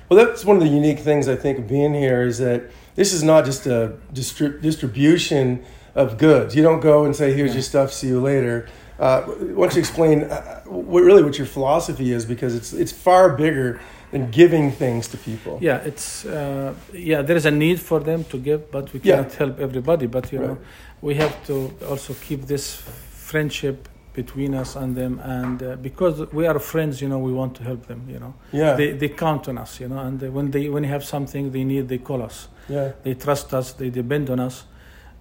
Well, 0.10 0.18
that's 0.26 0.44
one 0.44 0.58
of 0.58 0.64
the 0.64 0.70
unique 0.70 1.00
things 1.00 1.28
I 1.28 1.36
think 1.36 1.60
of 1.60 1.68
being 1.68 1.94
here 1.94 2.24
is 2.24 2.40
that 2.40 2.64
this 2.96 3.14
is 3.14 3.24
not 3.24 3.46
just 3.46 3.66
a 3.68 3.94
distri- 4.14 4.60
distribution 4.62 5.64
of 5.96 6.18
goods. 6.18 6.56
You 6.56 6.64
don't 6.64 6.80
go 6.82 7.06
and 7.06 7.16
say, 7.16 7.32
"Here's 7.34 7.50
Yeah. 7.52 7.56
your 7.56 7.62
stuff. 7.64 7.94
See 7.94 8.08
you 8.08 8.20
later." 8.20 8.66
Uh, 9.00 9.22
why 9.22 9.66
don't 9.68 9.76
you 9.76 9.80
explain 9.80 10.24
uh, 10.24 10.62
what 10.66 11.04
really 11.04 11.24
what 11.24 11.38
your 11.38 11.48
philosophy 11.48 12.12
is? 12.12 12.26
Because 12.26 12.54
it's 12.56 12.74
it's 12.74 12.92
far 12.92 13.30
bigger 13.38 13.80
than 14.12 14.30
giving 14.32 14.72
things 14.72 15.08
to 15.10 15.18
people. 15.18 15.58
Yeah, 15.62 15.78
it's 15.90 16.26
uh, 16.26 16.74
yeah. 16.94 17.22
There 17.22 17.38
is 17.38 17.46
a 17.46 17.52
need 17.52 17.80
for 17.80 18.00
them 18.00 18.24
to 18.32 18.38
give, 18.38 18.62
but 18.72 18.92
we 18.94 19.00
Yeah. 19.00 19.16
cannot 19.18 19.34
help 19.36 19.60
everybody. 19.60 20.08
But 20.08 20.32
you 20.34 20.40
know, 20.40 20.58
we 21.02 21.16
have 21.16 21.36
to 21.48 21.72
also 21.92 22.14
keep 22.28 22.42
this 22.48 22.82
friendship 23.30 23.88
between 24.14 24.54
us 24.56 24.76
and 24.76 24.96
them, 24.96 25.20
and 25.24 25.62
uh, 25.64 25.76
because 25.76 26.32
we 26.34 26.48
are 26.48 26.60
friends, 26.60 27.02
you 27.02 27.08
know, 27.08 27.20
we 27.20 27.32
want 27.32 27.56
to 27.56 27.64
help 27.64 27.86
them. 27.88 28.02
You 28.10 28.20
know, 28.20 28.34
Yeah. 28.52 28.76
they 28.76 28.92
they 28.94 29.10
count 29.10 29.48
on 29.48 29.58
us. 29.58 29.80
You 29.80 29.88
know, 29.90 30.00
and 30.00 30.20
they, 30.20 30.30
when 30.30 30.52
they 30.52 30.70
when 30.70 30.84
they 30.84 30.90
have 30.90 31.04
something 31.04 31.52
they 31.52 31.64
need, 31.64 31.88
they 31.88 32.00
call 32.00 32.22
us. 32.22 32.48
yeah. 32.68 32.92
They 33.04 33.14
trust 33.16 33.54
us. 33.54 33.74
They 33.74 33.90
depend 33.90 34.30
on 34.30 34.40
us. 34.40 34.66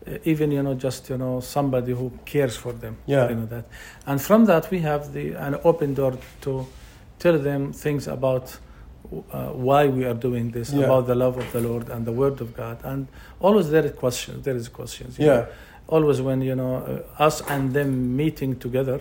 Uh, 0.06 0.16
even 0.24 0.50
you 0.52 0.62
know, 0.62 0.74
just 0.74 1.10
you 1.10 1.18
know, 1.18 1.40
somebody 1.40 1.92
who 1.92 2.10
cares 2.24 2.56
for 2.56 2.72
them. 2.72 2.96
Yeah. 3.06 3.28
You 3.28 3.34
know 3.36 3.46
that, 3.46 3.64
and 4.06 4.20
from 4.20 4.46
that 4.46 4.70
we 4.70 4.78
have 4.80 5.12
the 5.12 5.32
an 5.34 5.56
open 5.64 5.94
door 5.94 6.16
to 6.40 6.66
tell 7.18 7.38
them 7.38 7.72
things 7.72 8.06
about 8.08 8.58
uh, 9.32 9.48
why 9.48 9.86
we 9.88 10.04
are 10.04 10.14
doing 10.14 10.50
this, 10.52 10.72
Yeah. 10.72 10.84
about 10.84 11.06
the 11.06 11.14
love 11.14 11.36
of 11.38 11.50
the 11.52 11.60
Lord 11.60 11.88
and 11.90 12.04
the 12.06 12.12
Word 12.12 12.40
of 12.40 12.54
God, 12.56 12.78
and 12.84 13.06
always 13.40 13.68
there 13.70 13.84
is 13.86 13.92
questions. 13.92 14.44
There 14.44 14.56
is 14.56 14.68
questions. 14.68 15.18
you 15.18 15.26
Yeah. 15.26 15.34
know. 15.34 15.46
Always 15.88 16.20
when 16.20 16.42
you 16.42 16.54
know 16.54 16.76
uh, 17.18 17.22
us 17.22 17.40
and 17.48 17.72
them 17.72 18.14
meeting 18.16 18.56
together, 18.58 19.00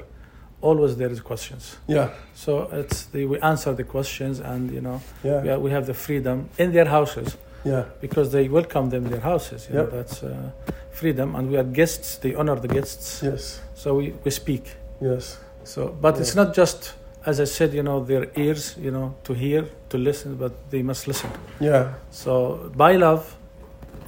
always 0.62 0.96
there 0.96 1.10
is 1.12 1.20
questions. 1.22 1.78
Yeah. 1.88 2.10
So 2.34 2.70
it's 2.72 3.06
the, 3.08 3.26
we 3.26 3.40
answer 3.42 3.74
the 3.74 3.84
questions, 3.84 4.40
and 4.40 4.72
you 4.72 4.82
know 4.82 5.02
Yeah. 5.24 5.42
we, 5.44 5.50
are, 5.50 5.60
we 5.60 5.72
have 5.72 5.86
the 5.86 5.94
freedom 5.94 6.50
in 6.58 6.72
their 6.72 6.86
houses 6.86 7.38
Yeah. 7.66 7.84
because 8.02 8.32
they 8.32 8.48
welcome 8.48 8.90
them 8.90 9.06
in 9.06 9.12
their 9.12 9.22
houses. 9.22 9.68
You 9.70 9.76
Yep. 9.80 9.86
know, 9.92 9.98
that's 9.98 10.24
uh, 10.24 10.52
freedom, 10.92 11.36
and 11.36 11.50
we 11.52 11.58
are 11.58 11.64
guests. 11.64 12.18
They 12.18 12.34
honor 12.36 12.56
the 12.56 12.68
guests, 12.70 13.22
Yes. 13.24 13.62
so 13.76 13.96
we, 13.96 14.14
we 14.24 14.32
speak. 14.32 14.64
Yes. 15.02 15.38
So, 15.64 15.90
but 16.02 16.18
it's 16.20 16.36
not 16.36 16.56
just 16.56 16.94
as 17.26 17.42
I 17.42 17.44
said, 17.46 17.74
you 17.74 17.84
know, 17.84 18.06
their 18.06 18.32
ears, 18.38 18.76
you 18.80 18.90
know, 18.90 19.14
to 19.26 19.34
hear, 19.34 19.66
to 19.90 19.98
listen, 19.98 20.38
but 20.38 20.54
they 20.72 20.82
must 20.82 21.08
listen. 21.08 21.30
Yeah. 21.60 21.96
So 22.10 22.72
by 22.74 22.96
love, 22.96 23.36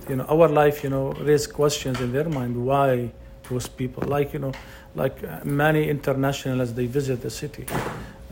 you 0.10 0.16
know, 0.16 0.26
our 0.26 0.48
life, 0.50 0.84
you 0.84 0.90
know, 0.90 1.12
raise 1.14 1.48
questions 1.48 2.00
in 2.02 2.12
their 2.12 2.28
mind. 2.28 2.66
Why 2.66 3.12
those 3.50 3.68
people? 3.68 4.04
Like 4.08 4.34
you 4.34 4.40
know, 4.40 4.52
like 4.96 5.24
uh, 5.24 5.40
many 5.46 5.88
internationals, 5.90 6.74
they 6.74 6.88
visit 6.88 7.22
the 7.22 7.30
city, 7.30 7.66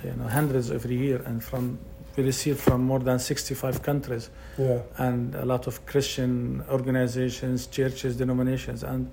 you 0.04 0.14
know, 0.14 0.28
hundreds 0.28 0.72
every 0.72 0.96
year, 0.98 1.22
and 1.26 1.44
from 1.44 1.78
we 2.16 2.24
receive 2.24 2.60
from 2.60 2.82
more 2.82 3.00
than 3.00 3.20
65 3.20 3.84
countries 3.84 4.32
Yeah. 4.58 4.80
and 4.98 5.36
a 5.36 5.46
lot 5.46 5.68
of 5.68 5.86
Christian 5.86 6.64
organizations, 6.72 7.68
churches, 7.68 8.16
denominations, 8.16 8.82
and 8.84 9.12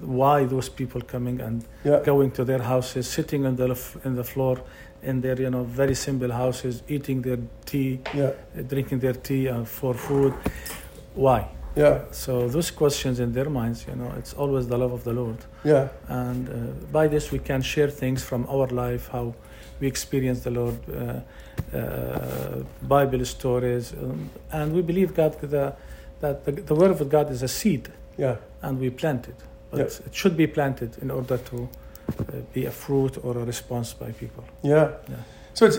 why 0.00 0.46
those 0.46 0.70
people 0.70 1.02
coming 1.02 1.38
and 1.42 1.62
Yeah. 1.84 2.00
going 2.02 2.30
to 2.32 2.44
their 2.44 2.62
houses, 2.62 3.06
sitting 3.06 3.44
on 3.44 3.56
the 3.56 3.76
in 4.06 4.14
the 4.16 4.24
floor 4.24 4.56
in 5.02 5.20
their 5.20 5.38
you 5.40 5.50
know 5.50 5.64
very 5.64 5.94
simple 5.94 6.32
houses, 6.32 6.82
eating 6.88 7.20
their 7.22 7.38
tea, 7.66 8.00
Yeah. 8.14 8.32
drinking 8.68 9.00
their 9.00 9.14
tea 9.28 9.48
uh, 9.50 9.64
for 9.64 9.92
food. 9.94 10.32
Why? 11.14 11.44
Yeah. 11.76 12.00
So 12.10 12.48
those 12.48 12.70
questions 12.70 13.20
in 13.20 13.32
their 13.32 13.48
minds, 13.50 13.86
you 13.86 13.94
know, 13.94 14.12
it's 14.18 14.34
always 14.34 14.66
the 14.66 14.76
love 14.76 14.92
of 14.92 15.04
the 15.04 15.12
Lord, 15.12 15.36
Yeah. 15.64 15.88
and 16.08 16.48
uh, 16.48 16.52
by 16.92 17.06
this 17.08 17.30
we 17.30 17.38
can 17.38 17.62
share 17.62 17.88
things 17.90 18.22
from 18.24 18.46
our 18.48 18.66
life, 18.68 19.08
how 19.12 19.34
we 19.80 19.86
experience 19.86 20.40
the 20.40 20.50
Lord, 20.50 20.76
uh, 20.88 21.20
uh, 21.76 22.62
Bible 22.82 23.24
stories, 23.24 23.92
um, 23.92 24.30
and 24.52 24.72
we 24.74 24.82
believe 24.82 25.14
God 25.14 25.40
the, 25.40 25.72
that 26.20 26.44
the, 26.44 26.52
the 26.52 26.74
word 26.74 26.90
of 26.90 27.08
God 27.08 27.30
is 27.30 27.42
a 27.42 27.48
seed, 27.48 27.88
Yeah. 28.18 28.36
and 28.62 28.78
we 28.80 28.90
plant 28.90 29.28
it, 29.28 29.36
but 29.70 29.78
Yep. 29.78 30.06
it 30.06 30.14
should 30.14 30.36
be 30.36 30.46
planted 30.46 30.98
in 31.02 31.10
order 31.10 31.38
to 31.38 31.56
uh, 32.18 32.22
be 32.52 32.66
a 32.66 32.70
fruit 32.70 33.16
or 33.22 33.38
a 33.38 33.44
response 33.44 33.94
by 33.94 34.10
people. 34.12 34.44
Yeah. 34.62 34.90
Yeah. 35.08 35.16
So 35.54 35.66
it's 35.66 35.78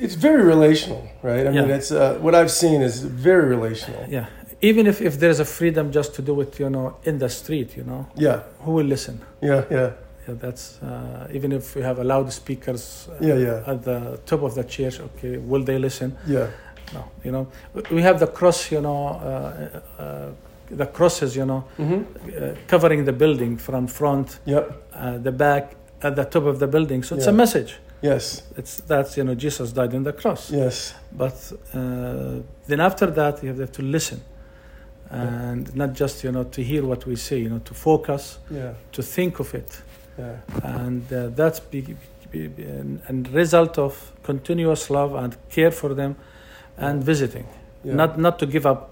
it's 0.00 0.14
very 0.14 0.42
relational, 0.44 1.02
right? 1.22 1.46
I 1.46 1.50
mean, 1.50 1.70
it's 1.70 1.90
uh, 1.90 2.18
what 2.20 2.32
I've 2.34 2.50
seen 2.52 2.82
is 2.82 3.02
very 3.02 3.46
relational. 3.56 4.04
Yeah, 4.08 4.26
even 4.60 4.86
if, 4.86 5.00
if 5.00 5.18
there's 5.18 5.40
a 5.40 5.44
freedom 5.44 5.92
just 5.92 6.14
to 6.14 6.22
do 6.22 6.40
it, 6.40 6.58
you 6.58 6.68
know, 6.70 6.96
in 7.04 7.18
the 7.18 7.28
street, 7.28 7.76
you 7.76 7.84
know, 7.84 8.06
Yeah. 8.16 8.40
who 8.60 8.72
will 8.72 8.86
listen? 8.86 9.20
Yeah. 9.40 9.64
Yeah. 9.70 9.90
Yeah, 10.28 10.34
that's 10.34 10.78
uh, 10.82 11.28
even 11.32 11.52
if 11.52 11.74
we 11.76 11.82
have 11.82 11.98
a 12.00 12.04
loudspeakers 12.04 13.08
uh, 13.08 13.24
Yeah. 13.24 13.34
Yeah. 13.38 13.62
at 13.72 13.82
the 13.84 14.18
top 14.26 14.42
of 14.42 14.54
the 14.54 14.64
church. 14.64 15.00
Okay, 15.00 15.38
will 15.38 15.64
they 15.64 15.78
listen? 15.78 16.16
Yeah. 16.26 16.48
No, 16.94 17.04
you 17.24 17.30
know, 17.32 17.46
we 17.90 18.02
have 18.02 18.18
the 18.18 18.26
cross, 18.26 18.70
you 18.72 18.80
know, 18.80 19.08
uh, 19.08 20.02
uh, 20.02 20.30
the 20.70 20.86
crosses, 20.86 21.34
you 21.36 21.44
know, 21.46 21.64
Mm-hmm. 21.78 22.02
uh, 22.42 22.54
covering 22.66 23.04
the 23.04 23.12
building 23.12 23.56
from 23.58 23.86
front, 23.86 24.38
Yep. 24.46 24.82
uh, 24.94 25.18
the 25.18 25.32
back, 25.32 25.74
at 26.02 26.14
the 26.16 26.24
top 26.24 26.44
of 26.44 26.58
the 26.58 26.66
building. 26.66 27.02
So 27.04 27.14
it's 27.16 27.24
Yeah. 27.26 27.32
a 27.32 27.36
message. 27.36 27.78
Yes. 28.02 28.42
It's 28.56 28.76
that's 28.86 29.16
you 29.16 29.24
know 29.24 29.34
Jesus 29.34 29.72
died 29.72 29.94
on 29.94 30.04
the 30.04 30.12
cross. 30.12 30.50
Yes. 30.50 30.94
But 31.16 31.52
uh, 31.74 32.42
then 32.68 32.80
after 32.80 33.06
that, 33.12 33.42
you 33.42 33.48
have 33.54 33.72
to 33.72 33.82
listen, 33.82 34.20
and 35.10 35.74
not 35.74 35.92
just 35.94 36.22
you 36.24 36.32
know 36.32 36.44
to 36.44 36.62
hear 36.62 36.84
what 36.84 37.06
we 37.06 37.16
say, 37.16 37.38
you 37.38 37.48
know, 37.48 37.60
to 37.64 37.74
focus, 37.74 38.38
Yeah. 38.50 38.72
to 38.92 39.02
think 39.02 39.40
of 39.40 39.54
it, 39.54 39.82
Yeah. 40.18 40.36
and 40.62 41.12
uh, 41.12 41.28
that's 41.36 41.60
be, 41.60 41.80
be, 42.30 42.48
be 42.48 42.62
an, 42.64 43.00
an 43.08 43.26
result 43.32 43.78
of 43.78 44.12
continuous 44.22 44.90
love 44.90 45.14
and 45.14 45.36
care 45.50 45.70
for 45.70 45.94
them, 45.94 46.16
and 46.76 47.02
visiting. 47.04 47.46
Yeah. 47.84 47.94
Not 47.96 48.18
not 48.18 48.38
to 48.38 48.46
give 48.46 48.66
up 48.66 48.90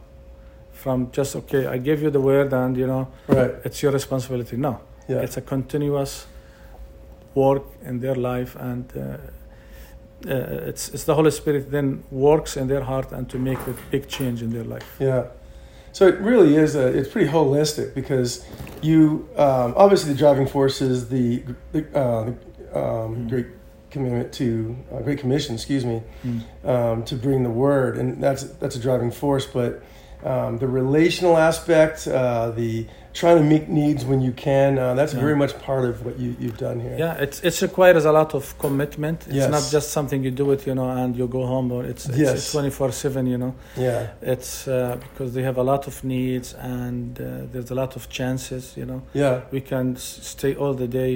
from 0.73 1.09
just 1.13 1.37
okay, 1.37 1.67
I 1.67 1.79
gave 1.79 2.03
you 2.03 2.11
the 2.11 2.21
word, 2.21 2.53
and 2.53 2.77
you 2.77 2.87
know 2.87 3.09
right. 3.29 3.51
it's 3.65 3.83
your 3.83 3.93
responsibility. 3.93 4.57
No, 4.57 4.79
Yeah. 5.09 5.23
it's 5.23 5.37
a 5.37 5.43
continuous 5.43 6.27
work 7.35 7.63
in 7.85 8.01
their 8.01 8.15
life, 8.15 8.57
and 8.59 8.85
uh, 8.97 9.01
uh, 10.27 10.69
it's 10.71 10.89
it's 10.95 11.05
the 11.05 11.15
Holy 11.15 11.31
Spirit 11.31 11.71
then 11.71 12.03
works 12.11 12.57
in 12.57 12.69
their 12.69 12.83
heart 12.85 13.13
and 13.13 13.29
to 13.29 13.39
make 13.39 13.59
a 13.69 13.75
big 13.91 14.09
change 14.09 14.43
in 14.43 14.51
their 14.51 14.65
life. 14.65 14.87
Yeah. 15.01 15.25
So 15.97 16.07
it 16.07 16.19
really 16.21 16.57
is 16.57 16.75
a, 16.75 16.89
it's 16.89 17.09
pretty 17.09 17.31
holistic 17.31 17.95
because 17.95 18.45
you 18.83 19.27
um, 19.39 19.73
obviously 19.79 20.13
the 20.13 20.19
driving 20.19 20.47
force 20.47 20.83
is 20.83 21.09
the, 21.09 21.43
the, 21.73 21.87
uh, 21.99 22.25
the 22.25 22.79
um, 22.79 23.17
Mm. 23.17 23.31
great 23.31 23.47
commitment 23.91 24.31
to 24.35 24.77
uh, 24.93 25.01
great 25.01 25.19
commission, 25.19 25.55
excuse 25.55 25.87
me, 25.87 26.03
Mm. 26.23 26.69
um, 26.69 27.05
to 27.05 27.15
bring 27.17 27.43
the 27.45 27.49
word, 27.49 27.97
and 27.97 28.23
that's 28.23 28.43
that's 28.61 28.77
a 28.77 28.79
driving 28.79 29.11
force. 29.11 29.47
But 29.47 29.83
um, 30.23 30.59
the 30.59 30.69
relational 30.69 31.39
aspect, 31.39 32.07
uh, 32.07 32.51
the 32.51 32.87
trying 33.21 33.39
to 33.43 33.47
meet 33.55 33.65
needs 33.83 34.03
when 34.11 34.21
you 34.27 34.33
can, 34.49 34.71
uh, 34.79 34.83
that's 34.99 35.15
Yeah. 35.15 35.21
very 35.27 35.37
much 35.43 35.53
part 35.69 35.85
of 35.91 35.95
what 36.05 36.15
you, 36.23 36.31
you've 36.43 36.59
done 36.69 36.79
here. 36.87 36.97
Yeah, 37.05 37.25
it's 37.25 37.39
it 37.49 37.55
requires 37.69 38.05
a 38.05 38.13
lot 38.21 38.31
of 38.39 38.43
commitment. 38.65 39.19
It's 39.27 39.37
Yes. 39.43 39.51
not 39.57 39.65
just 39.77 39.87
something 39.97 40.19
you 40.27 40.33
do 40.43 40.47
it, 40.55 40.61
you 40.69 40.75
know, 40.79 40.89
and 41.03 41.11
you 41.19 41.27
go 41.39 41.43
home. 41.55 41.67
Or 41.77 41.83
it's 41.93 42.05
it's 42.09 42.53
twenty 42.55 42.71
four 42.79 42.91
seven, 43.05 43.23
you 43.33 43.39
know. 43.43 43.53
Yeah. 43.87 44.01
It's 44.35 44.53
uh, 44.69 44.97
because 45.05 45.31
they 45.35 45.43
have 45.51 45.59
a 45.65 45.67
lot 45.73 45.83
of 45.91 45.95
needs 46.05 46.49
and 46.79 47.19
uh, 47.21 47.25
there's 47.53 47.71
a 47.71 47.75
lot 47.83 47.93
of 47.99 48.03
chances, 48.19 48.63
you 48.81 48.87
know. 48.91 49.01
Yeah. 49.23 49.35
We 49.55 49.61
can 49.71 49.87
s- 49.97 50.19
stay 50.35 50.53
all 50.55 50.75
the 50.75 50.89
day 51.03 51.13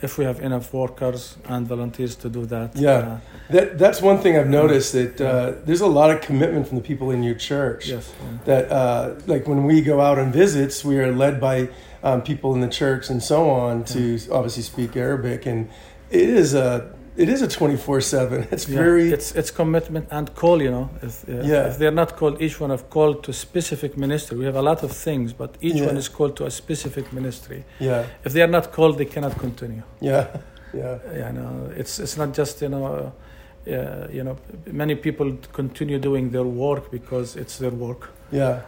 if 0.00 0.18
we 0.18 0.24
have 0.24 0.40
enough 0.40 0.72
workers 0.72 1.36
and 1.48 1.66
volunteers 1.66 2.14
to 2.16 2.28
do 2.28 2.46
that. 2.46 2.76
Yeah. 2.76 2.90
Uh, 2.90 3.18
That, 3.50 3.78
that's 3.78 4.00
one 4.02 4.18
thing 4.18 4.36
I've 4.36 4.48
noticed 4.48 4.92
that 4.92 5.20
uh, 5.20 5.54
there's 5.64 5.80
a 5.80 5.86
lot 5.86 6.10
of 6.10 6.20
commitment 6.20 6.68
from 6.68 6.76
the 6.76 6.84
people 6.84 7.10
in 7.10 7.22
your 7.22 7.34
church. 7.34 7.88
yes. 7.88 8.12
yeah. 8.20 8.38
that 8.44 8.72
uh, 8.72 9.14
like 9.26 9.48
when 9.48 9.64
we 9.64 9.80
go 9.80 10.00
out 10.00 10.18
on 10.18 10.32
visits, 10.32 10.84
we 10.84 10.98
are 10.98 11.12
led 11.12 11.40
by 11.40 11.68
um, 12.02 12.22
people 12.22 12.54
in 12.54 12.60
the 12.60 12.68
church 12.68 13.10
and 13.10 13.22
so 13.22 13.50
on 13.50 13.84
to 13.84 14.18
obviously 14.30 14.62
speak 14.62 14.96
Arabic, 14.96 15.46
and 15.46 15.68
it 16.10 16.28
is 16.28 16.54
a 16.54 16.92
it 17.18 17.28
is 17.28 17.42
a 17.42 17.48
twenty 17.48 17.76
four 17.76 18.00
seven. 18.00 18.46
It's 18.52 18.68
Yeah, 18.68 18.78
very 18.82 19.12
it's 19.16 19.34
it's 19.34 19.50
commitment 19.50 20.06
and 20.10 20.26
call 20.34 20.62
you 20.62 20.70
know. 20.70 20.88
If, 21.02 21.28
uh, 21.28 21.32
Yeah. 21.52 21.68
if 21.68 21.74
they're 21.78 21.98
not 22.02 22.10
called 22.16 22.40
each 22.40 22.60
one 22.60 22.70
of 22.70 22.88
called 22.90 23.22
to 23.24 23.32
specific 23.32 23.96
ministry. 23.96 24.36
We 24.38 24.44
have 24.44 24.58
a 24.58 24.62
lot 24.62 24.82
of 24.82 24.92
things 24.92 25.32
but 25.32 25.50
each 25.60 25.76
Yeah. 25.80 25.86
one 25.88 25.96
is 25.98 26.08
called 26.08 26.34
to 26.36 26.44
a 26.46 26.50
specific 26.50 27.12
ministry. 27.12 27.64
Yeah. 27.80 28.04
If 28.24 28.32
they 28.32 28.42
are 28.42 28.50
not 28.58 28.72
called 28.72 28.96
they 28.98 29.04
cannot 29.14 29.36
continue. 29.38 29.82
Yeah. 30.00 30.26
Yeah. 30.72 30.98
You 31.22 31.32
know. 31.38 31.70
It's 31.80 31.98
it's 31.98 32.16
not 32.16 32.38
just 32.38 32.62
you 32.62 32.68
know 32.68 32.84
uh, 32.86 34.06
you 34.16 34.22
know 34.26 34.36
many 34.72 34.94
people 34.94 35.28
continue 35.52 35.98
doing 35.98 36.30
their 36.30 36.46
work 36.66 36.90
because 36.90 37.40
it's 37.40 37.58
their 37.58 37.74
work. 37.86 38.02
Yeah. 38.32 38.60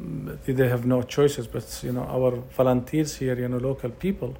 Mm, 0.00 0.38
they 0.60 0.68
have 0.68 0.84
no 0.86 1.02
choices 1.02 1.46
but 1.48 1.64
you 1.82 1.92
know 1.92 2.04
our 2.16 2.32
volunteers 2.56 3.16
here 3.20 3.36
you 3.42 3.48
know 3.48 3.58
local 3.70 3.90
people 3.90 4.30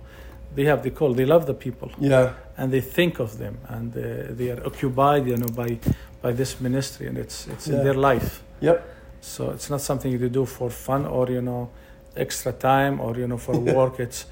they 0.55 0.65
have 0.67 0.83
the 0.83 0.91
call. 0.91 1.15
They 1.15 1.27
love 1.27 1.45
the 1.47 1.55
people. 1.55 1.91
Yeah 1.99 2.31
and 2.59 2.73
they 2.73 2.81
think 2.81 3.19
of 3.21 3.39
them 3.39 3.59
and 3.69 3.97
uh, 3.97 4.03
they 4.39 4.51
are 4.51 4.63
occupied 4.67 5.27
you 5.27 5.37
know 5.37 5.49
by 5.49 5.79
by 6.23 6.33
this 6.33 6.61
ministry 6.61 7.07
and 7.09 7.19
it's 7.19 7.47
it's 7.47 7.67
Yeah. 7.67 7.77
in 7.79 7.85
their 7.85 7.95
life 8.13 8.43
yep 8.61 8.79
so 9.21 9.51
it's 9.51 9.69
not 9.71 9.81
something 9.81 10.11
you 10.13 10.29
do 10.29 10.47
for 10.47 10.71
fun 10.71 11.07
or 11.07 11.29
you 11.31 11.41
know 11.43 11.69
extra 12.17 12.53
time 12.53 13.01
or 13.01 13.17
you 13.17 13.27
know 13.27 13.39
for 13.39 13.59
work 13.81 14.01
it's 14.01 14.27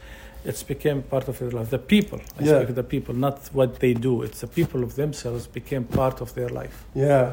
it's 0.45 0.63
became 0.63 1.03
part 1.03 1.29
of 1.29 1.39
their 1.39 1.51
life 1.51 1.69
the 1.71 1.79
people 1.79 2.19
i 2.41 2.45
Yeah. 2.45 2.57
speak 2.57 2.69
of 2.71 2.75
the 2.75 2.83
people 2.95 3.15
not 3.15 3.37
what 3.53 3.79
they 3.81 3.95
do 3.95 4.23
it's 4.23 4.41
the 4.41 4.47
people 4.47 4.83
of 4.83 4.95
themselves 4.95 5.47
became 5.47 5.85
part 5.85 6.21
of 6.21 6.33
their 6.35 6.49
life 6.63 6.85
yeah. 6.95 7.33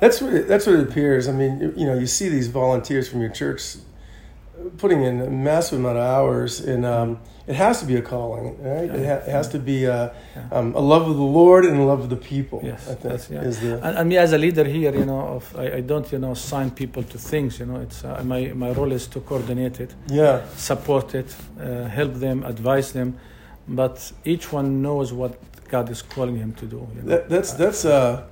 That's 0.00 0.22
what 0.22 0.32
it, 0.32 0.48
that's 0.48 0.64
what 0.66 0.76
it 0.76 0.88
appears. 0.88 1.28
I 1.28 1.32
mean, 1.32 1.60
you, 1.60 1.74
you 1.76 1.86
know, 1.86 1.92
you 2.02 2.06
see 2.06 2.30
these 2.30 2.48
volunteers 2.48 3.06
from 3.10 3.20
your 3.20 3.28
church 3.42 3.60
putting 4.80 5.02
in 5.02 5.20
a 5.20 5.30
massive 5.30 5.78
amount 5.78 5.98
of 5.98 6.04
hours, 6.04 6.60
and 6.60 6.84
um, 6.86 7.18
it 7.46 7.54
has 7.54 7.80
to 7.80 7.86
be 7.86 7.96
a 7.96 8.02
calling, 8.02 8.56
right? 8.62 8.90
It, 8.98 9.06
ha- 9.10 9.22
it 9.26 9.32
has 9.38 9.48
to 9.48 9.58
be 9.58 9.84
a, 9.84 10.12
Yeah. 10.36 10.58
um, 10.58 10.74
a 10.74 10.80
love 10.80 11.04
of 11.08 11.16
the 11.16 11.30
Lord 11.40 11.64
and 11.64 11.76
a 11.78 11.84
love 11.84 12.00
of 12.00 12.08
the 12.08 12.16
people. 12.34 12.60
Yes, 12.64 12.88
I 12.88 12.94
think 12.94 13.30
yeah. 13.30 13.48
is 13.48 13.60
the 13.60 13.72
And, 13.86 13.98
and 13.98 14.08
me 14.08 14.16
as 14.16 14.32
a 14.32 14.38
leader 14.38 14.64
here, 14.64 14.94
you 14.94 15.04
know, 15.04 15.20
of 15.36 15.44
I, 15.56 15.66
I 15.78 15.80
don't, 15.80 16.10
you 16.12 16.18
know, 16.18 16.34
sign 16.34 16.70
people 16.70 17.02
to 17.02 17.18
things. 17.18 17.58
You 17.60 17.66
know, 17.66 17.76
it's 17.86 18.04
uh, 18.04 18.22
my 18.24 18.52
my 18.54 18.70
role 18.78 18.92
is 18.92 19.06
to 19.08 19.20
coordinate 19.20 19.80
it, 19.84 19.94
yeah, 20.08 20.40
support 20.56 21.14
it, 21.14 21.28
uh, 21.60 21.84
help 21.98 22.14
them, 22.14 22.42
advise 22.44 22.92
them, 22.92 23.08
but 23.68 24.12
each 24.24 24.52
one 24.52 24.80
knows 24.82 25.12
what 25.12 25.32
God 25.68 25.90
is 25.90 26.02
calling 26.02 26.36
him 26.38 26.52
to 26.54 26.66
do. 26.66 26.76
You 26.96 27.02
know? 27.02 27.08
that, 27.10 27.28
that's 27.28 27.52
that's 27.52 27.84
uh, 27.84 28.22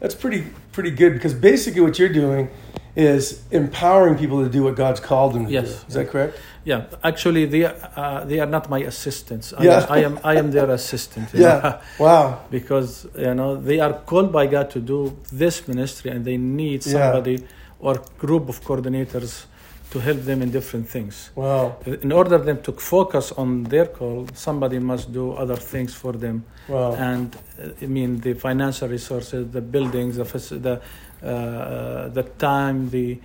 that's 0.00 0.14
pretty 0.14 0.40
pretty 0.72 0.90
good 0.90 1.12
because 1.14 1.34
basically 1.34 1.80
what 1.80 1.98
you're 1.98 2.12
doing 2.24 2.48
is 2.96 3.42
empowering 3.50 4.16
people 4.16 4.42
to 4.44 4.48
do 4.48 4.62
what 4.62 4.76
God's 4.76 5.00
called 5.00 5.32
them 5.34 5.46
to 5.46 5.52
Yes. 5.52 5.68
do. 5.68 5.88
Is 5.88 5.94
that 5.94 6.10
correct? 6.10 6.38
Yeah, 6.64 6.84
actually, 7.02 7.44
they 7.46 7.64
are, 7.64 7.74
uh, 7.96 8.24
they 8.24 8.40
are 8.40 8.46
not 8.46 8.70
my 8.70 8.78
assistants. 8.80 9.52
I, 9.52 9.64
Yeah. 9.64 9.80
am, 9.82 9.86
I 9.90 10.04
am 10.04 10.18
I 10.24 10.34
am 10.38 10.50
their 10.50 10.70
assistant. 10.70 11.28
Yeah. 11.34 11.60
know, 11.60 11.78
Wow. 11.98 12.38
because 12.50 13.06
you 13.18 13.34
know 13.34 13.56
they 13.56 13.80
are 13.80 13.92
called 14.06 14.30
by 14.32 14.46
God 14.46 14.70
to 14.70 14.80
do 14.80 15.16
this 15.32 15.66
ministry, 15.68 16.10
and 16.10 16.24
they 16.24 16.36
need 16.38 16.86
Yeah. 16.86 16.92
somebody 16.92 17.44
or 17.80 17.94
group 18.18 18.48
of 18.48 18.62
coordinators 18.64 19.44
to 19.90 20.00
help 20.00 20.20
them 20.24 20.42
in 20.42 20.50
different 20.50 20.88
things. 20.88 21.30
Wow. 21.36 21.76
In 22.02 22.10
order 22.12 22.38
them 22.38 22.58
to 22.62 22.72
focus 22.72 23.30
on 23.36 23.64
their 23.64 23.86
call, 23.86 24.26
somebody 24.34 24.78
must 24.78 25.12
do 25.12 25.32
other 25.32 25.56
things 25.56 25.94
for 25.94 26.12
them. 26.12 26.44
Wow. 26.68 26.94
And 26.94 27.36
uh, 27.62 27.68
I 27.82 27.86
mean 27.86 28.20
the 28.20 28.32
financial 28.34 28.88
resources, 28.88 29.50
the 29.52 29.60
buildings, 29.60 30.16
the 30.16 30.24
the 30.68 30.80
the 31.24 32.22
time, 32.38 32.90
the 32.90 33.18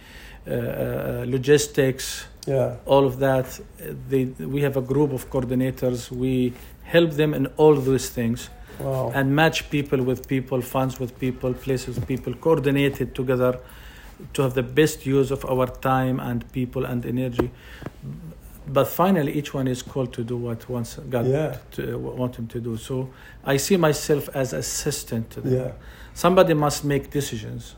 uh, 0.47 0.51
uh, 0.53 1.25
logistics, 1.27 2.25
Yeah. 2.47 2.75
all 2.85 3.05
of 3.05 3.19
that. 3.19 3.45
uh, 3.45 3.93
They, 4.09 4.25
we 4.55 4.61
have 4.61 4.77
a 4.77 4.81
group 4.81 5.13
of 5.13 5.29
coordinators. 5.29 6.09
We 6.11 6.53
help 6.83 7.11
them 7.11 7.33
in 7.33 7.47
all 7.57 7.75
those 7.75 8.09
things 8.09 8.49
Wow. 8.79 9.11
and 9.13 9.35
match 9.35 9.69
people 9.69 10.01
with 10.03 10.27
people, 10.27 10.61
funds 10.61 10.99
with 10.99 11.19
people, 11.19 11.53
places 11.53 11.95
with 11.95 12.07
people, 12.07 12.33
coordinate 12.33 13.01
it 13.01 13.13
together 13.13 13.59
to 14.33 14.41
have 14.41 14.53
the 14.53 14.63
best 14.63 15.05
use 15.05 15.31
of 15.31 15.45
our 15.45 15.67
time 15.67 16.19
and 16.19 16.49
people 16.51 16.85
and 16.85 17.05
energy. 17.05 17.51
But 18.67 18.87
finally, 18.87 19.31
each 19.33 19.53
one 19.53 19.67
is 19.67 19.81
called 19.81 20.13
to 20.13 20.23
do 20.23 20.37
what 20.37 20.69
wants 20.69 20.99
God 21.09 21.25
Yeah. 21.27 21.57
to, 21.71 21.95
uh, 21.95 21.97
want 21.97 22.35
him 22.37 22.47
to 22.47 22.59
do. 22.59 22.77
So 22.77 23.09
I 23.43 23.57
see 23.57 23.77
myself 23.77 24.29
as 24.33 24.53
assistant 24.53 25.29
to 25.31 25.41
them. 25.41 25.53
Yeah. 25.53 25.71
Somebody 26.13 26.53
must 26.53 26.83
make 26.85 27.09
decisions. 27.11 27.75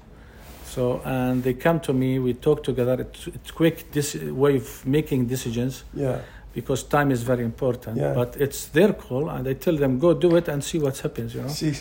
So 0.71 1.01
and 1.03 1.43
they 1.43 1.53
come 1.53 1.79
to 1.81 1.93
me. 1.93 2.19
We 2.19 2.33
talk 2.33 2.63
together. 2.63 2.95
It's, 3.01 3.27
it's 3.27 3.51
quick 3.51 3.91
this 3.91 4.15
way 4.15 4.55
of 4.55 4.85
making 4.85 5.27
decisions 5.27 5.83
Yeah. 5.93 6.19
because 6.53 6.83
time 6.83 7.11
is 7.11 7.23
very 7.23 7.43
important. 7.43 7.97
Yeah. 7.97 8.13
But 8.13 8.37
it's 8.39 8.67
their 8.67 8.93
call, 8.93 9.29
and 9.29 9.47
I 9.47 9.53
tell 9.53 9.75
them 9.77 9.99
go 9.99 10.13
do 10.13 10.35
it 10.37 10.47
and 10.47 10.63
see 10.63 10.79
what 10.79 10.97
happens. 10.99 11.33
You 11.35 11.41
know. 11.41 11.49
See, 11.49 11.73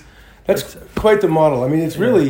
that's 0.46 0.62
It's- 0.62 0.76
quite 0.96 1.20
the 1.20 1.28
model. 1.28 1.62
I 1.62 1.68
mean, 1.68 1.82
it's 1.88 1.96
Yeah. 1.96 2.06
really, 2.06 2.28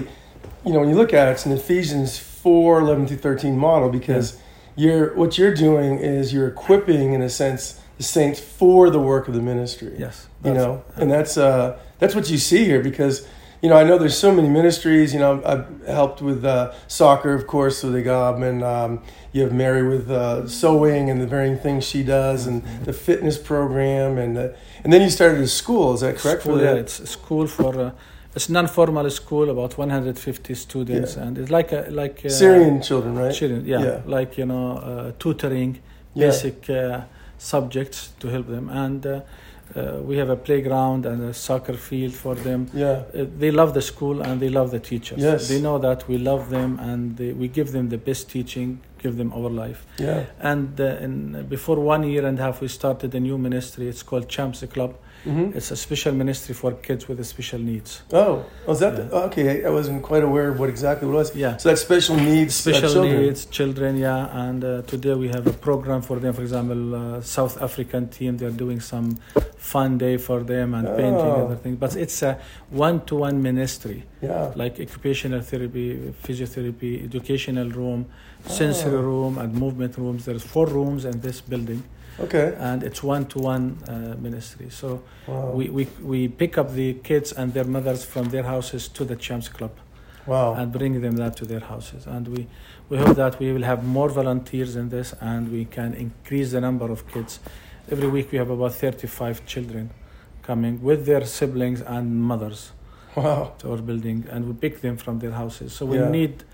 you 0.66 0.72
know, 0.72 0.80
when 0.80 0.90
you 0.90 0.96
look 1.02 1.14
at 1.14 1.28
it, 1.28 1.32
it's 1.32 1.46
an 1.46 1.52
Ephesians 1.52 2.18
4 2.18 2.80
11 2.80 3.06
through 3.06 3.18
13 3.28 3.56
model 3.56 3.88
because 3.88 4.36
you're 4.76 5.06
what 5.20 5.30
you're 5.38 5.54
doing 5.54 5.98
is 5.98 6.32
you're 6.34 6.48
equipping, 6.56 7.14
in 7.14 7.22
a 7.22 7.28
sense, 7.28 7.62
the 7.96 8.04
saints 8.04 8.38
for 8.58 8.90
the 8.90 9.00
work 9.12 9.28
of 9.28 9.34
the 9.34 9.42
ministry. 9.52 9.92
Yes. 9.98 10.26
You 10.44 10.54
know, 10.58 10.82
and 10.96 11.10
that's 11.10 11.36
uh, 11.38 11.76
that's 12.00 12.14
what 12.14 12.26
you 12.30 12.38
see 12.38 12.64
here 12.66 12.82
because. 12.82 13.16
You 13.62 13.68
know, 13.68 13.76
I 13.76 13.84
know 13.84 13.98
there's 13.98 14.16
so 14.16 14.32
many 14.32 14.48
ministries. 14.48 15.12
You 15.12 15.20
know, 15.20 15.42
I've 15.44 15.86
helped 15.86 16.22
with 16.22 16.44
uh, 16.46 16.72
soccer, 16.88 17.34
of 17.34 17.46
course, 17.46 17.82
with 17.82 17.92
the 17.92 18.02
GOB, 18.02 18.42
and 18.42 18.64
um, 18.64 19.02
you 19.32 19.42
have 19.42 19.52
Mary 19.52 19.86
with 19.86 20.10
uh, 20.10 20.48
sewing 20.48 21.10
and 21.10 21.20
the 21.20 21.26
varying 21.26 21.58
things 21.58 21.84
she 21.84 22.02
does, 22.02 22.46
and 22.46 22.62
the 22.86 22.92
fitness 22.94 23.36
program, 23.36 24.16
and 24.16 24.34
the, 24.36 24.56
and 24.82 24.90
then 24.92 25.02
you 25.02 25.10
started 25.10 25.40
a 25.42 25.46
school. 25.46 25.92
Is 25.92 26.00
that 26.00 26.16
correct? 26.16 26.40
School, 26.42 26.58
for 26.58 26.64
yeah, 26.64 26.72
it's 26.74 27.00
a 27.00 27.06
school 27.06 27.46
for 27.46 27.78
uh, 27.78 27.90
it's 28.34 28.48
non-formal 28.48 29.10
school, 29.10 29.50
about 29.50 29.76
150 29.76 30.54
students, 30.54 31.16
Yeah. 31.16 31.24
and 31.24 31.36
it's 31.36 31.50
like 31.50 31.72
a 31.72 31.86
like 31.90 32.24
uh, 32.24 32.30
Syrian 32.30 32.80
children, 32.80 33.14
right? 33.18 33.34
children, 33.34 33.66
yeah, 33.66 33.82
Yeah. 33.82 34.00
like 34.06 34.38
you 34.38 34.46
know, 34.46 34.78
uh, 34.78 35.12
tutoring, 35.18 35.80
Yeah. 36.14 36.28
basic 36.28 36.70
uh, 36.70 37.02
subjects 37.36 38.12
to 38.20 38.28
help 38.28 38.46
them, 38.49 38.70
and 38.70 39.04
uh, 39.76 39.99
we 40.02 40.17
have 40.17 40.30
a 40.30 40.37
playground 40.37 41.06
and 41.06 41.23
a 41.23 41.35
soccer 41.35 41.75
field 41.75 42.13
for 42.13 42.35
them. 42.35 42.69
Yeah. 42.75 43.04
Uh, 43.15 43.26
they 43.39 43.50
love 43.50 43.75
the 43.75 43.83
school 43.83 44.21
and 44.21 44.41
they 44.41 44.49
love 44.49 44.71
the 44.71 44.80
teachers. 44.80 45.19
Yes. 45.19 45.49
They 45.49 45.61
know 45.61 45.78
that 45.78 46.09
we 46.09 46.19
love 46.19 46.50
them 46.50 46.78
and 46.80 47.17
they, 47.17 47.33
we 47.33 47.49
give 47.49 47.73
them 47.73 47.89
the 47.89 47.99
best 47.99 48.30
teaching, 48.30 48.80
give 48.99 49.17
them 49.17 49.33
our 49.33 49.50
life. 49.50 49.87
Yeah. 49.99 50.26
And 50.41 50.80
uh, 50.80 50.85
in, 50.85 51.47
before 51.49 51.76
one 51.76 52.02
year 52.04 52.26
and 52.26 52.39
a 52.39 52.43
half, 52.43 52.61
we 52.61 52.69
started 52.69 53.15
a 53.15 53.21
new 53.21 53.39
ministry. 53.39 53.89
It's 53.89 54.02
called 54.02 54.28
Champs 54.28 54.65
Club. 54.65 54.97
Hmm 55.25 55.50
It's 55.54 55.71
a 55.71 55.76
special 55.76 56.13
ministry 56.15 56.54
for 56.54 56.73
kids 56.73 57.06
with 57.09 57.25
special 57.26 57.59
needs. 57.59 58.02
Oh, 58.13 58.45
was 58.67 58.78
that 58.80 58.95
Yeah. 58.95 59.04
the, 59.04 59.17
okay? 59.28 59.65
I- 59.65 59.71
wasn't 59.71 60.02
quite 60.02 60.25
aware 60.30 60.49
of 60.49 60.59
what 60.61 60.69
exactly 60.69 61.06
it 61.09 61.13
was. 61.13 61.35
Yeah. 61.35 61.56
So 61.59 61.69
that's 61.69 61.83
special 61.83 62.17
needs, 62.17 62.54
uh, 62.67 62.71
Special 62.73 62.93
children. 62.95 63.23
needs 63.23 63.41
children, 63.47 63.97
yeah. 63.99 64.47
And 64.47 64.65
uh, 64.65 64.83
today 64.93 65.15
we 65.15 65.28
have 65.28 65.47
a 65.47 65.52
program 65.69 66.00
for 66.02 66.17
them. 66.19 66.33
For 66.35 66.43
example, 66.43 66.95
uh, 66.95 67.21
South 67.23 67.61
African 67.63 68.09
team, 68.09 68.37
they're 68.39 68.50
doing 68.65 68.80
some 68.80 69.17
fun 69.56 69.99
day 69.99 70.17
for 70.17 70.41
them 70.52 70.75
and 70.75 70.87
painting 70.97 71.30
Oh. 71.37 71.45
other 71.47 71.56
things. 71.56 71.76
But 71.78 71.97
it's 71.97 72.23
a 72.23 72.39
one-to-one 72.71 73.37
ministry. 73.43 74.04
Yeah. 74.23 74.52
like 74.54 74.75
occupational 74.80 75.41
therapy, 75.41 76.13
physiotherapy, 76.25 77.04
educational 77.09 77.69
room, 77.71 78.00
sensory 78.47 78.97
Oh. 78.99 79.00
room, 79.11 79.39
and 79.39 79.54
movement 79.54 79.97
rooms. 79.97 80.25
There's 80.26 80.43
four 80.43 80.67
rooms 80.67 81.04
in 81.06 81.21
this 81.21 81.41
building, 81.41 81.83
Okay. 82.18 82.54
and 82.58 82.82
it's 82.82 83.02
one-to-one 83.02 83.78
uh, 83.88 84.16
ministry. 84.20 84.68
So 84.70 85.02
Wow. 85.26 85.50
we, 85.52 85.68
we 85.70 85.86
we 86.02 86.28
pick 86.28 86.58
up 86.58 86.73
the 86.75 86.94
kids 86.94 87.32
and 87.32 87.54
their 87.54 87.64
mothers 87.64 88.04
from 88.04 88.28
their 88.30 88.42
houses 88.42 88.88
to 88.88 89.04
the 89.04 89.16
Champs 89.16 89.49
Club 89.49 89.70
wow. 90.26 90.54
and 90.54 90.73
bring 90.73 91.00
them 91.00 91.16
that 91.16 91.36
to 91.36 91.44
their 91.46 91.60
houses. 91.60 92.06
And 92.06 92.28
we 92.28 92.46
we 92.88 92.99
hope 92.99 93.16
that 93.16 93.38
we 93.38 93.52
will 93.52 93.62
have 93.62 93.84
more 93.84 94.08
volunteers 94.08 94.75
in 94.76 94.88
this, 94.88 95.14
and 95.20 95.50
we 95.52 95.64
can 95.64 95.94
increase 95.94 96.50
the 96.50 96.60
number 96.60 96.90
of 96.90 97.06
kids. 97.12 97.38
Every 97.90 98.08
week 98.08 98.32
we 98.32 98.38
have 98.38 98.50
about 98.50 98.75
35 98.75 99.46
children 99.46 99.90
coming 100.42 100.82
with 100.82 101.06
their 101.06 101.25
siblings 101.25 101.80
and 101.80 102.20
mothers 102.23 102.73
wow. 103.16 103.52
to 103.58 103.70
our 103.73 103.78
building 103.78 104.26
and 104.30 104.46
we 104.46 104.52
pick 104.54 104.80
them 104.80 104.96
from 104.96 105.18
their 105.18 105.32
houses. 105.32 105.73
So 105.73 105.86
we 105.86 105.99
Yeah. 105.99 106.08
need 106.10 106.44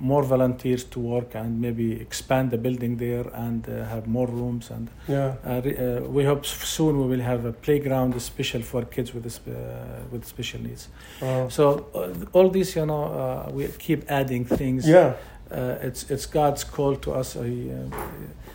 more 0.00 0.22
volunteers 0.22 0.84
to 0.84 0.98
work 1.00 1.34
and 1.34 1.60
maybe 1.60 2.00
expand 2.00 2.50
the 2.50 2.56
building 2.58 2.96
there 2.96 3.26
and 3.34 3.68
uh, 3.68 3.84
have 3.84 4.06
more 4.06 4.26
rooms. 4.26 4.70
And 4.70 4.88
Yeah. 5.08 5.34
uh, 5.44 5.50
uh, 5.50 6.00
we 6.08 6.24
hope 6.24 6.44
soon 6.46 6.98
we 6.98 7.06
will 7.16 7.22
have 7.24 7.44
a 7.44 7.52
playground 7.52 8.20
special 8.20 8.62
for 8.62 8.82
kids 8.84 9.12
with 9.14 9.30
sp- 9.30 9.52
uh, 9.52 10.10
with 10.10 10.24
special 10.24 10.60
needs. 10.62 10.88
Wow. 11.20 11.48
So 11.48 11.86
uh, 11.94 12.08
all 12.32 12.48
these, 12.50 12.74
you 12.76 12.86
know, 12.86 13.04
uh, 13.04 13.50
we 13.52 13.68
keep 13.78 14.10
adding 14.10 14.44
things. 14.46 14.88
Yeah. 14.88 15.14
Uh, 15.50 15.76
it's 15.82 16.10
it's 16.10 16.26
God's 16.26 16.64
call 16.64 16.96
to 16.96 17.12
us. 17.12 17.36
I, 17.36 17.40
uh, 17.40 17.96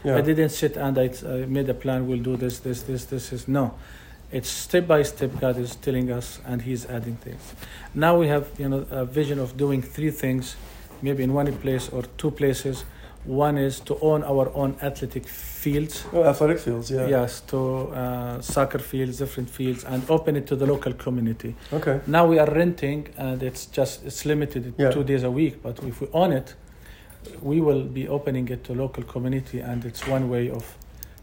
Yeah. 0.06 0.18
I 0.18 0.22
didn't 0.22 0.50
sit 0.52 0.78
and 0.78 0.98
I, 0.98 1.10
I 1.28 1.46
made 1.48 1.68
a 1.70 1.74
plan. 1.74 2.08
We'll 2.08 2.24
do 2.24 2.38
this, 2.38 2.60
this, 2.60 2.84
this, 2.84 3.06
this. 3.06 3.34
Is 3.34 3.48
no. 3.48 3.72
It's 4.32 4.50
step 4.50 4.88
by 4.88 5.04
step. 5.04 5.32
God 5.42 5.58
is 5.58 5.76
telling 5.76 6.12
us, 6.12 6.40
and 6.46 6.62
He's 6.62 6.86
adding 6.86 7.16
things. 7.18 7.42
Now 7.94 8.18
we 8.20 8.28
have, 8.28 8.46
you 8.60 8.70
know, 8.70 8.86
a 8.92 9.06
vision 9.06 9.40
of 9.40 9.56
doing 9.58 9.82
three 9.84 10.12
things, 10.12 10.56
maybe 11.02 11.24
in 11.24 11.34
one 11.34 11.52
place 11.58 11.90
or 11.90 12.04
two 12.18 12.32
places. 12.32 12.84
One 13.26 13.58
is 13.58 13.80
to 13.82 13.98
own 14.02 14.24
our 14.24 14.52
own 14.54 14.76
athletic 14.84 15.28
fields. 15.28 16.06
Oh, 16.14 16.24
athletic 16.24 16.60
fields. 16.60 16.92
Yeah. 16.92 17.08
Yes, 17.08 17.42
to 17.48 17.58
uh, 17.88 18.40
soccer 18.42 18.78
fields, 18.78 19.18
different 19.18 19.50
fields, 19.50 19.84
and 19.84 20.08
open 20.12 20.36
it 20.36 20.46
to 20.48 20.56
the 20.56 20.68
local 20.68 20.94
community. 20.94 21.56
Okay. 21.74 22.02
Now 22.06 22.28
we 22.28 22.38
are 22.38 22.46
renting, 22.52 23.08
and 23.18 23.42
it's 23.42 23.66
just 23.66 24.06
it's 24.06 24.26
limited 24.26 24.74
Yeah. 24.78 24.92
two 24.92 25.04
days 25.04 25.24
a 25.24 25.32
week. 25.32 25.64
But 25.64 25.80
if 25.84 26.02
we 26.02 26.08
own 26.14 26.34
it, 26.34 26.54
we 27.42 27.62
will 27.62 27.82
be 27.84 28.08
opening 28.08 28.48
it 28.50 28.64
to 28.66 28.74
local 28.76 29.04
community, 29.04 29.60
and 29.60 29.84
it's 29.86 30.06
one 30.08 30.30
way 30.30 30.52
of, 30.52 30.78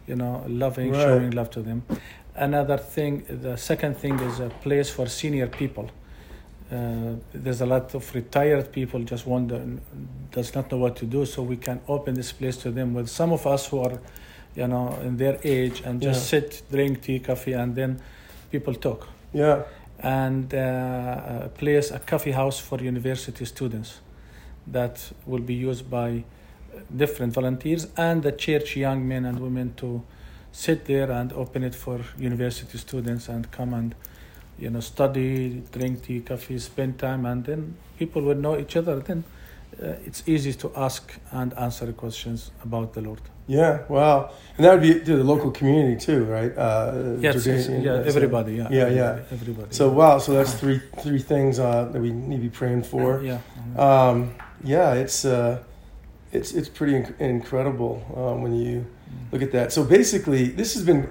you 0.09 0.17
know, 0.17 0.43
loving, 0.49 0.91
Right. 0.91 1.03
showing 1.03 1.31
love 1.31 1.51
to 1.51 1.63
them. 1.63 1.83
Another 2.35 2.79
thing, 2.79 3.23
the 3.29 3.57
second 3.57 3.97
thing 3.97 4.19
is 4.19 4.41
a 4.41 4.49
place 4.63 4.91
for 4.91 5.07
senior 5.07 5.47
people. 5.47 5.89
Uh, 6.73 7.17
there's 7.35 7.61
a 7.61 7.67
lot 7.67 7.95
of 7.95 8.15
retired 8.15 8.73
people 8.73 9.01
just 9.01 9.27
wonder, 9.27 9.61
does 10.31 10.55
not 10.55 10.71
know 10.71 10.79
what 10.79 10.97
to 10.97 11.05
do, 11.05 11.27
so 11.27 11.43
we 11.43 11.57
can 11.57 11.81
open 11.87 12.15
this 12.15 12.33
place 12.33 12.57
to 12.57 12.71
them 12.71 12.95
with 12.95 13.09
some 13.09 13.31
of 13.33 13.47
us 13.47 13.67
who 13.67 13.81
are, 13.81 13.99
you 14.57 14.67
know, 14.67 14.99
in 15.03 15.17
their 15.19 15.39
age, 15.45 15.83
and 15.85 16.01
just 16.01 16.33
Yeah. 16.33 16.41
sit, 16.41 16.63
drink 16.71 17.03
tea, 17.03 17.19
coffee, 17.21 17.53
and 17.53 17.75
then 17.75 18.01
people 18.51 18.75
talk 18.75 19.09
Yeah. 19.35 19.65
and 20.03 20.53
uh, 20.55 21.49
place, 21.59 21.91
a 21.91 21.99
coffee 21.99 22.33
house 22.33 22.59
for 22.59 22.79
university 22.83 23.45
students 23.45 24.01
that 24.67 25.13
will 25.27 25.43
be 25.43 25.55
used 25.55 25.91
by 25.91 26.25
different 26.97 27.35
volunteers 27.35 27.87
and 27.97 28.23
the 28.23 28.33
church 28.33 28.77
young 28.77 29.07
men 29.07 29.25
and 29.27 29.39
women 29.41 29.75
to 29.77 30.03
sit 30.53 30.85
there 30.87 31.11
and 31.11 31.33
open 31.33 31.63
it 31.65 31.75
for 31.75 32.01
university 32.19 32.79
students 32.79 33.29
and 33.29 33.51
come 33.51 33.75
and 33.75 33.95
you 34.63 34.71
know 34.71 34.81
study 34.81 35.63
drink 35.73 36.03
tea 36.05 36.21
coffee 36.21 36.59
spend 36.59 36.93
time 36.99 37.27
and 37.31 37.45
then 37.45 37.61
people 37.99 38.23
will 38.23 38.41
know 38.45 38.55
each 38.63 38.77
other 38.77 38.97
then 39.01 39.25
uh, 39.83 39.95
it's 40.07 40.23
easy 40.27 40.53
to 40.53 40.71
ask 40.77 41.03
and 41.33 41.53
answer 41.59 41.93
questions 41.93 42.51
about 42.63 42.93
the 42.93 43.01
Lord. 43.01 43.21
Yeah, 43.47 43.79
wow. 43.89 44.31
And 44.57 44.65
that 44.67 44.73
would 44.75 44.83
be 44.83 45.01
to 45.01 45.17
the 45.17 45.25
local 45.25 45.51
community 45.51 45.97
too, 45.99 46.25
right? 46.25 46.53
Uh, 46.57 47.17
Yes, 47.19 47.47
yes, 47.47 47.69
yeah, 47.69 48.03
everybody, 48.05 48.53
yeah, 48.57 48.69
Yeah, 48.71 48.83
everybody, 48.83 48.97
yeah. 48.97 49.37
everybody. 49.37 49.75
So 49.75 49.89
wow, 49.89 50.19
so 50.19 50.33
that's 50.35 50.53
three 50.55 50.79
three 51.03 51.19
things 51.19 51.59
uh, 51.59 51.89
that 51.93 52.01
we 52.03 52.11
need 52.13 52.37
to 52.37 52.43
be 52.43 52.51
praying 52.51 52.83
for. 52.85 53.23
yeah, 53.25 53.39
Um, 53.87 54.35
yeah, 54.63 54.93
it's 55.03 55.25
uh, 55.25 55.59
it's 56.33 56.53
it's 56.53 56.69
pretty 56.69 56.93
inc- 57.01 57.19
incredible 57.19 57.95
um, 58.15 58.43
when 58.43 58.55
you 58.55 58.85
look 59.33 59.43
at 59.43 59.53
that. 59.53 59.73
So 59.73 59.85
basically, 59.85 60.53
this 60.61 60.75
has 60.75 60.85
been. 60.85 61.09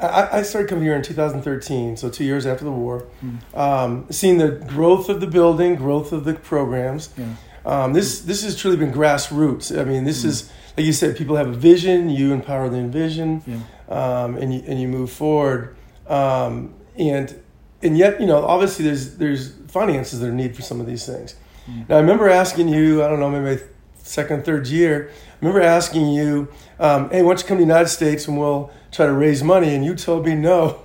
I, 0.00 0.38
I 0.38 0.42
started 0.42 0.68
coming 0.68 0.84
here 0.84 0.94
in 0.94 1.02
2013, 1.02 1.96
so 1.96 2.08
two 2.08 2.24
years 2.24 2.46
after 2.46 2.64
the 2.64 2.70
war. 2.70 3.06
Mm. 3.24 3.56
Um, 3.58 4.06
seeing 4.10 4.38
the 4.38 4.50
growth 4.50 5.08
of 5.08 5.20
the 5.20 5.26
building, 5.26 5.74
growth 5.74 6.12
of 6.12 6.24
the 6.24 6.34
programs. 6.34 7.10
yeah. 7.16 7.34
Um, 7.66 7.92
this 7.92 8.20
this 8.20 8.44
has 8.44 8.56
truly 8.56 8.76
been 8.78 8.92
grassroots. 8.92 9.76
I 9.78 9.84
mean, 9.84 10.04
this 10.04 10.22
Mm. 10.22 10.26
is 10.28 10.50
like 10.76 10.86
you 10.86 10.92
said, 10.92 11.16
people 11.16 11.36
have 11.36 11.48
a 11.48 11.52
vision. 11.52 12.08
You 12.08 12.32
empower 12.32 12.68
the 12.70 12.82
vision, 12.86 13.42
yeah. 13.46 13.58
um, 13.94 14.36
and 14.36 14.54
you 14.54 14.62
and 14.66 14.80
you 14.80 14.88
move 14.88 15.10
forward. 15.10 15.76
Um, 16.06 16.72
and 16.96 17.38
and 17.82 17.98
yet, 17.98 18.20
you 18.20 18.26
know, 18.26 18.42
obviously, 18.44 18.84
there's 18.86 19.16
there's 19.16 19.52
finances 19.68 20.20
that 20.20 20.28
are 20.28 20.32
needed 20.32 20.56
for 20.56 20.62
some 20.62 20.80
of 20.80 20.86
these 20.86 21.04
things. 21.04 21.34
Mm. 21.68 21.88
Now, 21.88 21.96
I 21.96 22.00
remember 22.00 22.28
asking 22.28 22.68
you. 22.68 23.02
I 23.04 23.08
don't 23.08 23.20
know, 23.20 23.28
maybe 23.30 23.60
second, 24.02 24.44
third 24.44 24.66
year. 24.68 25.10
I 25.10 25.44
remember 25.44 25.60
asking 25.60 26.08
you, 26.08 26.48
um, 26.80 27.10
"Hey, 27.10 27.22
why 27.22 27.30
don't 27.30 27.42
you 27.42 27.46
come 27.48 27.58
to 27.58 27.64
the 27.64 27.68
United 27.68 27.88
States 27.90 28.26
and 28.28 28.38
we'll 28.38 28.70
try 28.92 29.06
to 29.06 29.12
raise 29.12 29.42
money?" 29.42 29.74
And 29.74 29.84
you 29.84 29.94
told 29.94 30.26
me 30.26 30.34
no. 30.34 30.80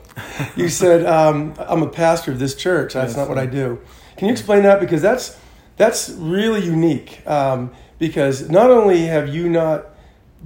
you 0.56 0.70
said, 0.82 1.06
um, 1.06 1.54
"I'm 1.60 1.82
a 1.84 1.89
pastor 1.89 2.32
of 2.32 2.39
this 2.39 2.56
church. 2.56 2.94
That's 2.94 3.12
Yes. 3.12 3.18
not 3.18 3.30
what 3.30 3.38
I 3.38 3.46
do." 3.46 3.80
Can 4.18 4.28
you 4.28 4.32
explain 4.32 4.63
that? 4.63 4.80
Because 4.80 5.02
that's 5.02 5.38
that's 5.78 6.10
really 6.12 6.63
unique. 6.63 7.22
Um, 7.28 7.72
because 8.00 8.50
not 8.50 8.70
only 8.70 9.06
have 9.06 9.30
you 9.34 9.50
not 9.50 9.86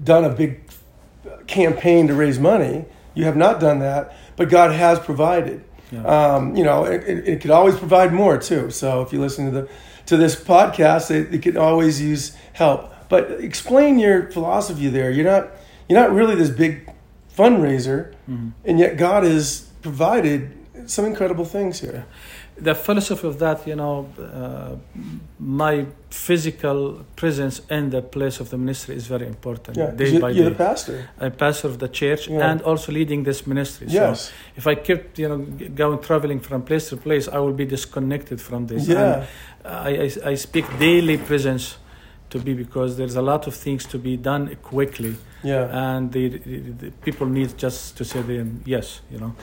done 0.03 0.23
a 0.23 0.29
big 0.29 0.61
campaign 1.47 2.07
to 2.07 2.13
raise 2.13 2.39
money, 2.39 2.85
you 3.13 3.25
have 3.25 3.35
not 3.35 3.59
done 3.59 3.79
that, 3.79 4.15
but 4.35 4.49
God 4.49 4.71
has 4.71 4.99
provided. 4.99 5.63
Yeah. 5.91 6.03
Um, 6.03 6.55
you 6.55 6.63
know, 6.63 6.83
it, 6.85 7.03
it, 7.07 7.27
it 7.27 7.41
could 7.41 7.51
always 7.51 7.75
provide 7.77 8.13
more 8.13 8.37
too. 8.37 8.69
So 8.71 9.01
if 9.01 9.13
you 9.13 9.19
listen 9.21 9.45
to 9.45 9.51
the 9.51 9.69
to 10.07 10.17
this 10.17 10.35
podcast, 10.35 11.11
it, 11.11 11.33
it 11.33 11.41
could 11.41 11.57
always 11.57 12.01
use 12.01 12.35
help. 12.53 12.93
But 13.09 13.31
explain 13.31 13.99
your 13.99 14.29
philosophy 14.31 14.87
there. 14.89 15.09
You're 15.11 15.25
not 15.25 15.49
you're 15.87 15.99
not 15.99 16.11
really 16.11 16.35
this 16.35 16.49
big 16.49 16.89
fundraiser, 17.37 17.99
Mhm. 18.29 18.51
and 18.67 18.79
yet 18.79 18.97
God 18.97 19.23
has 19.23 19.67
provided 19.81 20.41
some 20.85 21.05
incredible 21.07 21.45
things 21.45 21.79
here. 21.81 22.03
the 22.59 22.73
philosophy 22.73 23.27
of 23.27 23.37
that, 23.37 23.67
you 23.67 23.75
know, 23.75 24.07
uh, 24.19 24.75
my 25.39 25.85
physical 26.09 27.05
presence 27.15 27.61
in 27.69 27.89
the 27.91 28.01
place 28.01 28.39
of 28.39 28.49
the 28.49 28.57
ministry 28.57 28.95
is 28.95 29.05
very 29.07 29.27
important. 29.27 29.77
Yeah, 29.77 29.91
day 29.91 30.09
you, 30.13 30.19
by 30.19 30.31
you're 30.31 30.45
day. 30.49 30.49
the 30.57 30.63
pastor. 30.69 30.97
I'm 31.21 31.31
pastor 31.33 31.67
of 31.67 31.77
the 31.77 31.87
church 31.87 32.27
Yeah. 32.27 32.49
and 32.49 32.61
also 32.63 32.91
leading 32.91 33.25
this 33.25 33.45
ministry. 33.45 33.87
Yes. 33.89 34.21
So 34.21 34.31
if 34.55 34.65
I 34.65 34.75
kept, 34.75 35.19
you 35.19 35.27
know, 35.29 35.39
going 35.75 35.99
traveling 35.99 36.39
from 36.39 36.61
place 36.63 36.89
to 36.89 36.97
place, 36.97 37.27
I 37.27 37.37
will 37.37 37.53
be 37.53 37.65
disconnected 37.65 38.41
from 38.41 38.65
this. 38.67 38.87
Yeah. 38.87 39.25
And 39.63 39.73
I, 39.89 39.89
I, 40.05 40.31
I 40.31 40.35
speak 40.35 40.65
daily 40.79 41.17
presence 41.17 41.75
to 42.29 42.39
be 42.39 42.53
because 42.53 42.97
there's 42.97 43.15
a 43.15 43.21
lot 43.21 43.47
of 43.47 43.55
things 43.55 43.85
to 43.85 43.97
be 43.97 44.17
done 44.17 44.55
quickly 44.61 45.15
Yeah. 45.43 45.69
and 45.95 46.11
the, 46.11 46.29
the, 46.29 46.59
the 46.81 46.91
people 47.05 47.27
need 47.27 47.57
just 47.57 47.97
to 47.97 48.03
say 48.05 48.21
them 48.21 48.61
yes 48.65 49.01
you 49.11 49.19
know 49.19 49.33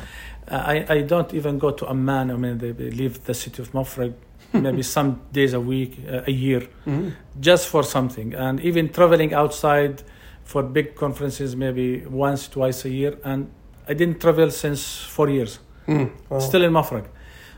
Uh, 0.46 0.74
I, 0.74 0.76
I 0.96 1.02
don't 1.12 1.32
even 1.32 1.58
go 1.58 1.70
to 1.70 1.84
Amman 1.88 2.30
I 2.30 2.36
mean 2.36 2.58
they, 2.58 2.72
they 2.72 2.90
leave 2.90 3.14
the 3.24 3.32
city 3.34 3.62
of 3.62 3.72
Mafraq 3.72 4.12
maybe 4.52 4.82
some 4.82 5.10
days 5.32 5.54
a 5.54 5.60
week 5.60 5.92
uh, 6.12 6.20
a 6.26 6.30
year 6.30 6.62
Mhm. 6.86 7.12
just 7.40 7.64
for 7.68 7.82
something 7.82 8.34
and 8.34 8.60
even 8.60 8.88
traveling 8.92 9.32
outside 9.34 9.94
for 10.44 10.62
big 10.62 10.94
conferences 10.94 11.56
maybe 11.56 12.04
once 12.06 12.48
twice 12.48 12.84
a 12.88 12.90
year 12.90 13.12
and 13.24 13.48
I 13.88 13.94
didn't 13.94 14.20
travel 14.20 14.50
since 14.50 14.80
four 15.16 15.28
years 15.30 15.60
Mm. 15.88 16.10
Wow. 16.30 16.40
still 16.40 16.62
in 16.64 16.72
Mafraq 16.72 17.04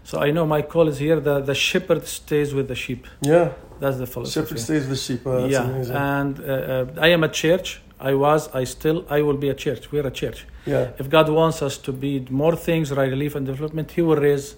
so 0.05 0.19
I 0.27 0.31
know 0.31 0.47
my 0.47 0.63
call 0.63 0.89
is 0.89 0.99
here 0.99 1.19
the, 1.21 1.41
the 1.41 1.55
shepherd 1.55 2.07
stays 2.07 2.55
with 2.55 2.67
the 2.69 2.75
sheep 2.77 3.03
Yeah. 3.23 3.49
That's 3.81 3.99
the 3.99 4.07
philosophy 4.07 4.41
Shepherd 4.41 4.61
stays 4.61 4.87
with 4.87 5.01
sheep. 5.01 5.21
Oh, 5.27 5.47
yeah 5.47 5.65
amazing. 5.65 5.97
and 5.97 6.41
uh, 6.41 6.45
uh, 6.45 6.87
I 7.07 7.09
am 7.09 7.23
a 7.25 7.29
church 7.29 7.81
I 8.01 8.15
was 8.15 8.49
I 8.55 8.65
still 8.65 9.05
I 9.09 9.23
will 9.23 9.37
be 9.37 9.49
a 9.49 9.55
church 9.55 9.91
we're 9.93 10.07
a 10.07 10.11
church 10.11 10.47
yeah. 10.67 10.91
if 10.99 11.09
God 11.09 11.29
wants 11.29 11.63
us 11.63 11.79
to 11.79 11.93
be 11.93 12.27
more 12.29 12.57
things, 12.57 12.91
right 12.93 13.11
relief 13.11 13.35
and 13.37 13.47
development, 13.47 13.93
He 13.93 14.03
will 14.03 14.17
raise 14.17 14.57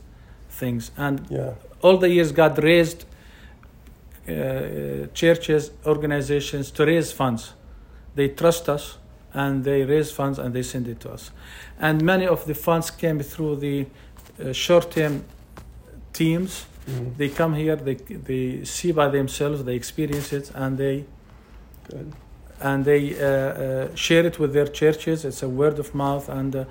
things. 0.48 0.90
And 0.96 1.26
Yeah. 1.30 1.52
all 1.82 1.98
the 1.98 2.08
years, 2.08 2.32
God 2.32 2.62
raised 2.62 3.04
uh, 4.28 5.06
churches, 5.14 5.70
organizations 5.86 6.70
to 6.72 6.84
raise 6.86 7.12
funds. 7.12 7.52
They 8.14 8.28
trust 8.28 8.68
us 8.68 8.96
and 9.32 9.64
they 9.64 9.84
raise 9.84 10.10
funds 10.10 10.38
and 10.38 10.54
they 10.54 10.62
send 10.62 10.88
it 10.88 11.00
to 11.00 11.10
us. 11.12 11.30
And 11.78 12.02
many 12.02 12.26
of 12.26 12.44
the 12.46 12.54
funds 12.54 12.90
came 12.90 13.20
through 13.20 13.56
the 13.56 13.86
uh, 14.42 14.52
short 14.52 14.90
term 14.90 15.24
teams. 16.12 16.66
Mhm. 16.88 17.16
They 17.16 17.28
come 17.28 17.54
here, 17.54 17.76
they, 17.76 17.94
they 17.94 18.64
see 18.64 18.92
by 18.92 19.08
themselves, 19.10 19.62
they 19.64 19.74
experience 19.74 20.32
it, 20.32 20.50
and 20.54 20.78
they 20.78 21.04
Good. 21.90 22.12
and 22.60 22.84
they 22.84 23.14
uh, 23.14 23.26
uh, 23.26 23.94
share 23.94 24.26
it 24.26 24.38
with 24.38 24.52
their 24.52 24.66
churches. 24.66 25.24
It's 25.24 25.42
a 25.42 25.48
word 25.48 25.78
of 25.78 25.94
mouth, 25.94 26.28
and 26.28 26.54
uh, 26.56 26.64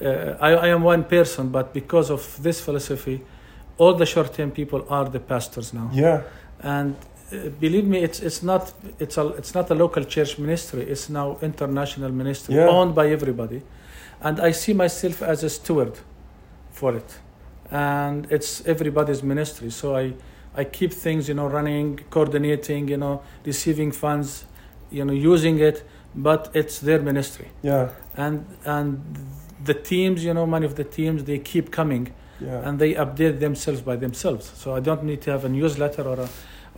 uh, 0.00 0.36
I, 0.40 0.50
I 0.54 0.68
am 0.68 0.82
one 0.82 1.04
person, 1.04 1.48
but 1.50 1.72
because 1.72 2.10
of 2.10 2.38
this 2.42 2.60
philosophy, 2.60 3.20
all 3.78 3.94
the 3.94 4.06
short-term 4.06 4.50
people 4.50 4.84
are 4.88 5.04
the 5.10 5.20
pastors 5.20 5.72
now. 5.74 5.90
Yeah. 5.92 6.22
And 6.60 6.94
uh, 7.32 7.48
believe 7.60 7.84
me, 7.86 7.98
it's 8.02 8.20
it's 8.20 8.42
not 8.42 8.72
it's 8.98 9.18
a 9.18 9.26
it's 9.38 9.54
not 9.54 9.70
a 9.70 9.74
local 9.74 10.04
church 10.04 10.38
ministry. 10.38 10.82
It's 10.82 11.08
now 11.08 11.38
international 11.42 12.10
ministry, 12.12 12.54
Yeah. 12.54 12.68
owned 12.68 12.94
by 12.94 13.08
everybody, 13.12 13.62
and 14.20 14.40
I 14.40 14.52
see 14.52 14.74
myself 14.74 15.22
as 15.22 15.44
a 15.44 15.48
steward 15.50 15.92
for 16.72 16.94
it, 16.96 17.18
and 17.70 18.26
it's 18.30 18.66
everybody's 18.66 19.22
ministry. 19.22 19.70
So 19.70 19.96
I 19.96 20.14
I 20.54 20.64
keep 20.64 20.92
things 20.92 21.28
you 21.28 21.34
know 21.34 21.46
running, 21.48 22.00
coordinating, 22.10 22.88
you 22.88 22.96
know, 22.96 23.22
receiving 23.44 23.92
funds, 23.92 24.44
you 24.90 25.04
know, 25.04 25.12
using 25.12 25.58
it, 25.58 25.84
but 26.14 26.50
it's 26.54 26.78
their 26.80 27.00
ministry, 27.00 27.48
Yeah. 27.62 27.88
and 28.16 28.44
and 28.64 29.00
the 29.64 29.74
teams, 29.74 30.24
you 30.24 30.32
know, 30.34 30.46
many 30.46 30.66
of 30.66 30.74
the 30.74 30.84
teams 30.84 31.24
they 31.24 31.38
keep 31.38 31.70
coming 31.70 32.12
Yeah. 32.40 32.68
and 32.68 32.78
they 32.78 32.94
update 32.94 33.38
themselves 33.40 33.80
by 33.82 33.96
themselves. 33.96 34.52
So 34.54 34.76
I 34.76 34.80
don't 34.80 35.02
need 35.02 35.20
to 35.22 35.30
have 35.30 35.44
a 35.46 35.48
newsletter 35.48 36.02
or 36.02 36.20
a 36.20 36.28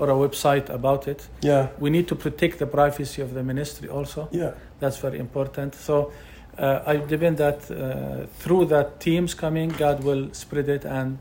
or 0.00 0.08
a 0.10 0.14
website 0.28 0.70
about 0.70 1.08
it. 1.08 1.28
yeah. 1.42 1.68
We 1.80 1.90
need 1.90 2.06
to 2.06 2.14
protect 2.14 2.58
the 2.58 2.66
privacy 2.66 3.20
of 3.22 3.34
the 3.34 3.42
ministry 3.42 3.88
also. 3.88 4.28
Yeah. 4.30 4.52
That's 4.80 4.96
very 5.02 5.18
important. 5.18 5.74
So 5.74 6.12
uh, 6.58 6.82
I 6.86 6.96
depend 6.96 7.38
that 7.38 7.70
uh, 7.70 8.26
through 8.38 8.66
that 8.66 9.00
teams 9.00 9.34
coming, 9.34 9.68
God 9.70 10.02
will 10.02 10.28
spread 10.32 10.68
it 10.68 10.84
and 10.84 11.18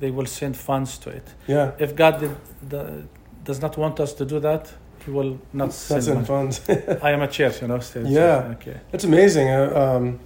they 0.00 0.10
will 0.10 0.26
send 0.26 0.56
funds 0.56 0.98
to 0.98 1.10
it. 1.10 1.34
Yeah. 1.46 1.72
If 1.78 1.96
God 1.96 2.20
did, 2.20 2.36
the, 2.68 3.04
does 3.44 3.60
not 3.60 3.76
want 3.76 3.98
us 4.00 4.12
to 4.14 4.24
do 4.24 4.40
that, 4.40 4.72
He 5.04 5.10
will 5.10 5.38
not 5.52 5.72
send 5.72 6.06
money. 6.06 6.26
funds. 6.26 6.60
I 7.02 7.10
am 7.10 7.22
a 7.22 7.28
church, 7.28 7.62
you 7.62 7.68
know. 7.68 7.80
Yeah. 8.04 8.54
Okay. 8.56 8.76
That's 8.92 9.04
amazing. 9.04 9.48
Uh, 9.48 9.72
um, 9.96 10.20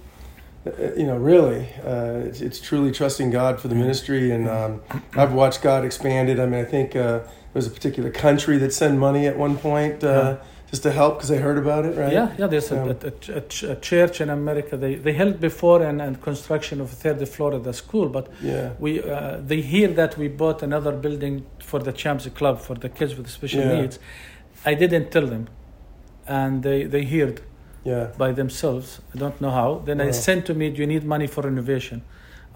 uh, 0.65 0.93
you 0.95 1.07
know, 1.07 1.17
really, 1.17 1.67
uh, 1.83 2.27
it's, 2.27 2.41
it's 2.41 2.59
truly 2.59 2.91
trusting 2.91 3.31
God 3.31 3.59
for 3.59 3.67
the 3.67 3.73
ministry, 3.73 4.29
and 4.31 4.47
um, 4.47 4.81
I've 5.13 5.33
watched 5.33 5.63
God 5.63 5.83
expand 5.83 6.29
it. 6.29 6.39
I 6.39 6.45
mean, 6.45 6.59
I 6.59 6.65
think 6.65 6.95
uh, 6.95 7.19
there 7.19 7.25
was 7.55 7.65
a 7.65 7.71
particular 7.71 8.11
country 8.11 8.59
that 8.59 8.71
sent 8.71 8.99
money 8.99 9.25
at 9.25 9.37
one 9.37 9.57
point 9.57 10.03
uh, 10.03 10.07
Yeah. 10.07 10.45
Just 10.71 10.83
to 10.83 10.91
help 10.91 11.15
because 11.15 11.29
they 11.29 11.37
heard 11.37 11.57
about 11.57 11.85
it, 11.85 11.97
right? 11.97 12.13
Yeah, 12.13 12.33
yeah. 12.39 12.47
There's 12.47 12.71
a, 12.71 12.75
Yeah. 12.75 12.93
a, 13.33 13.37
a, 13.37 13.69
a, 13.69 13.71
a 13.73 13.75
church 13.81 14.21
in 14.21 14.29
America. 14.29 14.77
They 14.77 14.95
they 14.95 15.13
helped 15.13 15.39
before 15.41 15.83
and, 15.83 16.01
and 16.01 16.21
construction 16.21 16.81
of 16.81 16.89
third 16.89 17.27
floor 17.27 17.53
of 17.53 17.63
the 17.63 17.73
school, 17.73 18.07
but 18.09 18.25
Yeah. 18.41 18.69
we 18.79 18.91
uh, 19.03 19.37
they 19.45 19.61
hear 19.61 19.89
that 20.01 20.17
we 20.17 20.27
bought 20.29 20.63
another 20.63 20.93
building 20.93 21.45
for 21.59 21.79
the 21.79 21.91
Champs 21.91 22.27
Club 22.29 22.59
for 22.61 22.75
the 22.75 22.89
kids 22.89 23.15
with 23.17 23.27
special 23.29 23.61
Yeah. 23.61 23.81
needs. 23.81 23.99
I 24.65 24.73
didn't 24.75 25.11
tell 25.11 25.27
them, 25.27 25.47
and 26.27 26.63
they 26.63 26.79
they 26.85 27.03
heard 27.05 27.41
Yeah. 27.83 28.07
by 28.17 28.31
themselves. 28.33 29.01
I 29.15 29.17
don't 29.19 29.39
know 29.43 29.51
how. 29.51 29.81
Then 29.85 29.97
Wow. 29.97 30.07
I 30.07 30.11
sent 30.13 30.45
to 30.45 30.53
me, 30.53 30.69
"Do 30.69 30.77
you 30.83 30.87
need 30.87 31.03
money 31.03 31.27
for 31.27 31.41
renovation?" 31.43 32.01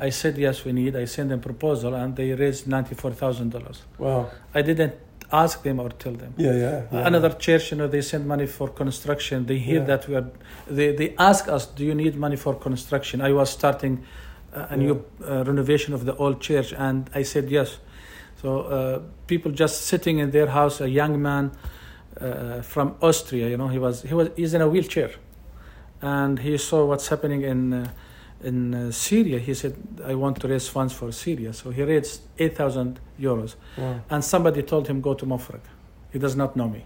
I 0.08 0.12
said, 0.12 0.38
"Yes, 0.38 0.66
we 0.66 0.72
need." 0.72 0.96
I 0.96 1.06
sent 1.06 1.30
them 1.30 1.40
proposal, 1.40 1.94
and 1.96 2.16
they 2.16 2.34
raised 2.36 2.68
ninety 2.68 2.96
four 2.96 3.12
thousand 3.12 3.50
dollars. 3.52 3.78
Wow. 3.98 4.26
I 4.54 4.62
didn't 4.62 4.94
ask 5.32 5.64
them 5.64 5.80
or 5.80 5.90
tell 5.90 6.14
them. 6.14 6.34
Yeah. 6.38 6.54
Yeah. 6.54 6.82
yeah. 6.92 7.08
Another 7.08 7.30
church, 7.32 7.72
you 7.72 7.78
know, 7.78 7.88
they 7.88 8.02
send 8.02 8.28
money 8.28 8.46
for 8.48 8.68
construction. 8.70 9.46
They 9.46 9.58
hear 9.58 9.80
Yeah. 9.80 9.86
that 9.88 10.08
we 10.08 10.16
are. 10.16 10.28
They 10.68 10.96
they 10.96 11.16
ask 11.18 11.48
us, 11.48 11.66
"Do 11.66 11.84
you 11.84 11.96
need 11.96 12.16
money 12.16 12.36
for 12.38 12.54
construction?" 12.56 13.22
I 13.22 13.32
was 13.34 13.50
starting 13.50 14.04
uh, 14.56 14.68
a 14.70 14.78
new 14.78 15.04
uh, 15.28 15.44
renovation 15.46 15.94
of 15.94 16.06
the 16.06 16.16
old 16.16 16.42
church, 16.42 16.74
and 16.74 17.10
I 17.16 17.24
said 17.24 17.50
yes. 17.50 17.78
So 18.42 18.62
uh, 18.62 19.00
people 19.28 19.52
just 19.52 19.86
sitting 19.88 20.20
in 20.20 20.32
their 20.32 20.48
house, 20.48 20.80
a 20.82 20.90
young 20.90 21.22
man 21.22 21.52
uh, 22.22 22.62
from 22.62 22.96
Austria, 23.02 23.50
you 23.50 23.58
know, 23.58 23.68
he 23.70 23.80
was 23.80 24.02
he 24.04 24.14
was 24.14 24.30
he's 24.36 24.54
in 24.54 24.62
a 24.62 24.68
wheelchair, 24.68 25.12
and 26.02 26.40
he 26.40 26.58
saw 26.58 26.86
what's 26.86 27.08
happening 27.10 27.42
in. 27.44 27.90
In 28.44 28.74
uh, 28.74 28.92
Syria, 28.92 29.40
he 29.40 29.54
said, 29.54 29.76
"I 30.06 30.14
want 30.16 30.40
to 30.42 30.48
raise 30.48 30.68
funds 30.68 30.94
for 30.94 31.12
Syria." 31.12 31.54
So 31.54 31.72
he 31.72 31.84
raised 31.84 32.22
eight 32.38 32.56
thousand 32.56 33.00
euros, 33.20 33.56
Wow. 33.78 34.02
and 34.10 34.24
somebody 34.24 34.62
told 34.62 34.88
him, 34.88 35.02
"Go 35.02 35.14
to 35.14 35.26
Mafraq." 35.26 35.62
He 36.12 36.20
does 36.20 36.36
not 36.36 36.56
know 36.56 36.68
me. 36.70 36.84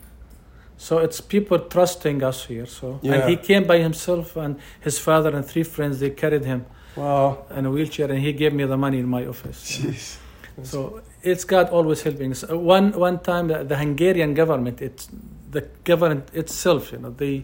So 0.77 0.99
it's 0.99 1.19
people 1.21 1.59
trusting 1.59 2.23
us 2.23 2.45
here. 2.45 2.65
So 2.65 2.99
Yeah. 3.01 3.13
and 3.15 3.29
he 3.29 3.35
came 3.35 3.65
by 3.67 3.79
himself 3.79 4.37
and 4.37 4.55
his 4.79 4.97
father 4.99 5.35
and 5.35 5.45
three 5.45 5.63
friends. 5.63 5.99
They 5.99 6.11
carried 6.11 6.45
him 6.45 6.65
Wow. 6.95 7.39
in 7.57 7.65
a 7.65 7.71
wheelchair 7.71 8.09
and 8.11 8.19
he 8.19 8.31
gave 8.33 8.53
me 8.53 8.65
the 8.65 8.77
money 8.77 8.99
in 8.99 9.07
my 9.07 9.25
office. 9.25 9.59
Jeez. 9.81 10.17
So 10.63 11.01
it's 11.23 11.43
God 11.45 11.69
always 11.69 12.01
helping 12.03 12.31
us. 12.31 12.43
Uh, 12.43 12.57
One 12.57 12.91
one 12.93 13.19
time 13.19 13.47
the, 13.47 13.63
the 13.63 13.75
Hungarian 13.77 14.33
government, 14.33 14.81
it's 14.81 15.07
the 15.51 15.63
government 15.83 16.29
itself, 16.33 16.91
you 16.93 16.99
know, 16.99 17.11
they 17.11 17.43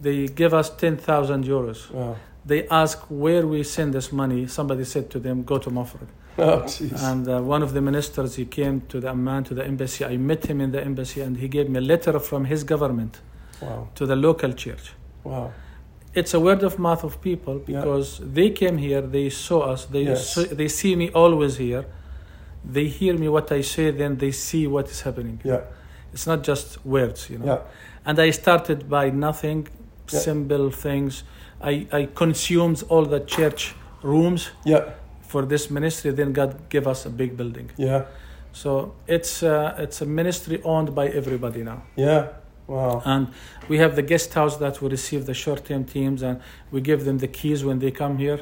they 0.00 0.26
give 0.26 0.52
us 0.54 0.70
ten 0.70 0.96
thousand 0.96 1.44
euros. 1.44 1.90
Wow. 1.92 2.16
They 2.44 2.66
ask 2.68 2.98
where 3.08 3.46
we 3.46 3.62
send 3.62 3.94
this 3.94 4.12
money. 4.12 4.46
Somebody 4.48 4.84
said 4.84 5.10
to 5.10 5.18
them, 5.20 5.42
"Go 5.44 5.58
to 5.58 5.70
Mafraq." 5.70 6.08
Oh. 6.38 6.66
And 7.10 7.28
uh, 7.28 7.40
one 7.42 7.62
of 7.62 7.72
the 7.74 7.80
ministers, 7.80 8.36
he 8.36 8.46
came 8.46 8.80
to 8.88 9.00
the 9.00 9.10
Amman, 9.10 9.44
to 9.44 9.54
the 9.54 9.64
embassy. 9.64 10.04
I 10.04 10.16
met 10.16 10.46
him 10.46 10.60
in 10.60 10.72
the 10.72 10.82
embassy, 10.82 11.20
and 11.20 11.36
he 11.36 11.46
gave 11.48 11.68
me 11.68 11.78
a 11.78 11.82
letter 11.82 12.18
from 12.18 12.46
his 12.46 12.64
government 12.64 13.20
Wow. 13.60 13.88
to 13.94 14.06
the 14.06 14.16
local 14.16 14.52
church. 14.54 14.92
Wow. 15.24 15.52
It's 16.14 16.34
a 16.34 16.40
word 16.40 16.62
of 16.62 16.78
mouth 16.78 17.04
of 17.04 17.20
people 17.20 17.60
Yeah. 17.66 17.80
because 17.80 18.20
they 18.24 18.50
came 18.50 18.78
here, 18.78 19.02
they 19.02 19.30
saw 19.30 19.60
us, 19.72 19.84
they 19.86 20.04
Yes. 20.04 20.34
saw, 20.34 20.42
they 20.44 20.68
see 20.68 20.96
me 20.96 21.10
always 21.14 21.56
here. 21.58 21.84
They 22.64 22.86
hear 22.88 23.16
me 23.18 23.28
what 23.28 23.52
I 23.52 23.62
say, 23.62 23.90
then 23.92 24.16
they 24.18 24.32
see 24.32 24.66
what 24.66 24.88
is 24.90 25.02
happening. 25.02 25.40
Yeah. 25.44 25.60
It's 26.12 26.26
not 26.26 26.42
just 26.42 26.84
words, 26.84 27.30
you 27.30 27.38
know. 27.38 27.46
Yeah. 27.46 27.58
And 28.04 28.18
I 28.18 28.30
started 28.32 28.88
by 28.88 29.10
nothing, 29.10 29.68
Yeah. 30.12 30.18
simple 30.20 30.70
things. 30.70 31.24
I, 31.62 31.86
I 31.92 32.08
consumed 32.14 32.82
all 32.88 33.04
the 33.04 33.20
church 33.20 33.74
rooms 34.02 34.50
Yeah. 34.64 34.90
for 35.20 35.46
this 35.46 35.70
ministry. 35.70 36.10
Then 36.12 36.32
God 36.32 36.68
gave 36.68 36.86
us 36.86 37.06
a 37.06 37.10
big 37.10 37.36
building. 37.36 37.70
Yeah. 37.76 38.04
So 38.52 38.94
it's 39.06 39.42
uh, 39.42 39.74
it's 39.78 40.02
a 40.02 40.06
ministry 40.06 40.60
owned 40.64 40.94
by 40.94 41.08
everybody 41.08 41.62
now. 41.62 41.82
Yeah. 41.96 42.28
Wow. 42.66 43.02
And 43.04 43.28
we 43.68 43.78
have 43.78 43.96
the 43.96 44.02
guest 44.02 44.34
house 44.34 44.56
that 44.58 44.80
we 44.82 44.88
receive 44.88 45.26
the 45.26 45.34
short-term 45.34 45.84
teams, 45.84 46.22
and 46.22 46.40
we 46.70 46.80
give 46.80 47.04
them 47.04 47.18
the 47.18 47.28
keys 47.28 47.64
when 47.64 47.78
they 47.78 47.90
come 47.90 48.18
here 48.18 48.40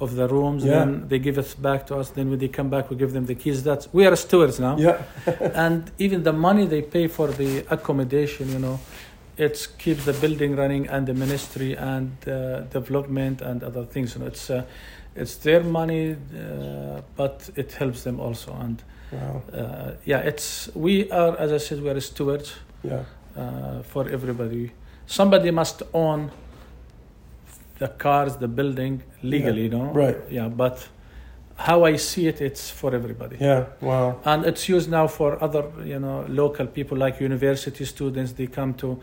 of 0.00 0.16
the 0.16 0.26
rooms. 0.28 0.64
Yeah. 0.64 0.70
Then 0.78 1.08
they 1.08 1.18
give 1.18 1.38
it 1.38 1.54
back 1.60 1.86
to 1.88 1.96
us. 1.96 2.10
Then 2.10 2.30
when 2.30 2.38
they 2.38 2.48
come 2.48 2.70
back, 2.70 2.88
we 2.90 2.96
give 2.96 3.12
them 3.12 3.26
the 3.26 3.34
keys. 3.34 3.62
That's 3.62 3.92
we 3.92 4.06
are 4.06 4.16
stewards 4.16 4.58
now. 4.58 4.76
Yeah. 4.78 5.02
and 5.54 5.90
even 5.98 6.22
the 6.22 6.32
money 6.32 6.66
they 6.66 6.82
pay 6.82 7.06
for 7.06 7.28
the 7.28 7.64
accommodation, 7.70 8.48
you 8.50 8.58
know, 8.58 8.80
it 9.40 9.68
keeps 9.78 10.04
the 10.04 10.12
building 10.12 10.56
running 10.56 10.88
and 10.88 11.06
the 11.06 11.14
ministry 11.14 11.76
and 11.76 12.10
uh, 12.28 12.60
development 12.72 13.42
and 13.42 13.62
other 13.62 13.84
things. 13.84 14.14
You 14.14 14.20
know, 14.20 14.26
it's 14.28 14.50
uh, 14.50 14.62
it's 15.16 15.36
their 15.36 15.62
money, 15.62 16.12
uh, 16.12 17.00
but 17.16 17.50
it 17.56 17.72
helps 17.72 18.02
them 18.02 18.20
also. 18.20 18.52
And 18.60 18.82
Wow. 19.12 19.42
uh, 19.52 19.90
yeah, 20.04 20.18
it's 20.20 20.70
we 20.74 21.10
are, 21.10 21.36
as 21.38 21.50
I 21.52 21.58
said, 21.58 21.82
we 21.82 21.90
are 21.90 22.00
stewards 22.00 22.54
Yeah. 22.84 23.02
uh, 23.36 23.82
for 23.82 24.08
everybody. 24.08 24.70
Somebody 25.06 25.50
must 25.50 25.82
own 25.92 26.30
the 27.78 27.88
cars, 27.88 28.36
the 28.36 28.46
building 28.48 29.02
legally, 29.22 29.62
you 29.62 29.70
know. 29.70 29.90
Right. 29.92 30.16
Yeah, 30.30 30.48
but 30.48 30.88
how 31.56 31.84
I 31.84 31.96
see 31.96 32.28
it, 32.28 32.40
it's 32.40 32.70
for 32.70 32.94
everybody. 32.94 33.36
Yeah. 33.40 33.64
Wow. 33.80 34.20
And 34.24 34.44
it's 34.46 34.68
used 34.68 34.90
now 34.90 35.06
for 35.08 35.42
other, 35.42 35.64
you 35.84 35.98
know, 35.98 36.24
local 36.28 36.66
people 36.66 36.96
like 36.96 37.20
university 37.20 37.84
students. 37.84 38.32
They 38.32 38.46
come 38.46 38.74
to 38.74 39.00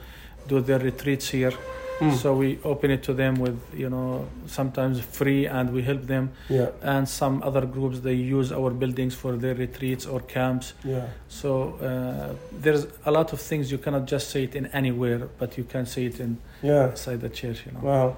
do 0.48 0.62
their 0.62 0.80
retreats 0.80 1.30
here. 1.30 1.54
Hmm. 2.00 2.12
So 2.12 2.36
we 2.36 2.60
open 2.64 2.92
it 2.92 3.02
to 3.04 3.14
them 3.14 3.36
with, 3.40 3.60
you 3.76 3.90
know, 3.90 4.28
sometimes 4.46 5.00
free, 5.00 5.48
and 5.48 5.74
we 5.74 5.82
help 5.82 6.04
them. 6.06 6.30
Yeah. 6.48 6.70
And 6.84 7.10
some 7.10 7.42
other 7.42 7.66
groups 7.66 8.00
they 8.02 8.14
use 8.14 8.52
our 8.52 8.70
buildings 8.70 9.16
for 9.16 9.36
their 9.36 9.56
retreats 9.56 10.06
or 10.06 10.20
camps. 10.20 10.74
Yeah. 10.84 11.08
So 11.28 11.74
uh, 11.82 12.36
there's 12.52 12.86
a 13.06 13.12
lot 13.12 13.34
of 13.34 13.42
things 13.42 13.72
you 13.72 13.80
cannot 13.80 14.06
just 14.06 14.30
say 14.30 14.44
it 14.44 14.54
in 14.56 14.68
anywhere, 14.68 15.28
but 15.40 15.58
you 15.58 15.64
can 15.64 15.86
say 15.88 16.06
it 16.06 16.20
in 16.20 16.38
Yeah. 16.62 16.90
inside 16.92 17.20
the 17.22 17.30
church. 17.30 17.66
You 17.66 17.72
know. 17.72 17.80
Wow. 17.82 18.18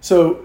So 0.00 0.44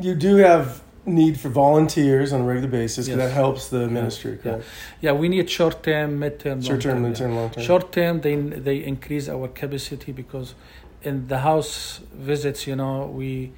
you 0.00 0.14
do 0.16 0.36
have 0.36 0.82
need 1.08 1.38
for 1.40 1.48
volunteers 1.48 2.32
on 2.32 2.40
a 2.40 2.44
regular 2.44 2.68
basis 2.68 3.06
because 3.06 3.18
Yes. 3.18 3.28
that 3.28 3.34
helps 3.34 3.68
the 3.68 3.88
ministry, 3.88 4.32
Yeah. 4.32 4.42
correct? 4.42 4.64
Yeah, 5.00 5.12
we 5.12 5.28
need 5.28 5.48
short 5.50 5.82
term, 5.82 6.18
mid 6.18 6.38
term, 6.38 6.60
Short 6.62 6.80
term, 6.80 7.02
mid 7.02 7.16
term, 7.16 7.34
long 7.34 7.50
term. 7.50 7.62
Short 7.64 7.92
term, 7.92 8.20
they 8.20 8.36
they 8.36 8.76
increase 8.92 9.28
our 9.28 9.48
capacity 9.48 10.12
because 10.12 10.54
in 11.02 11.26
the 11.28 11.38
house 11.38 12.00
visits, 12.30 12.66
you 12.66 12.76
know, 12.76 12.94
we 13.20 13.50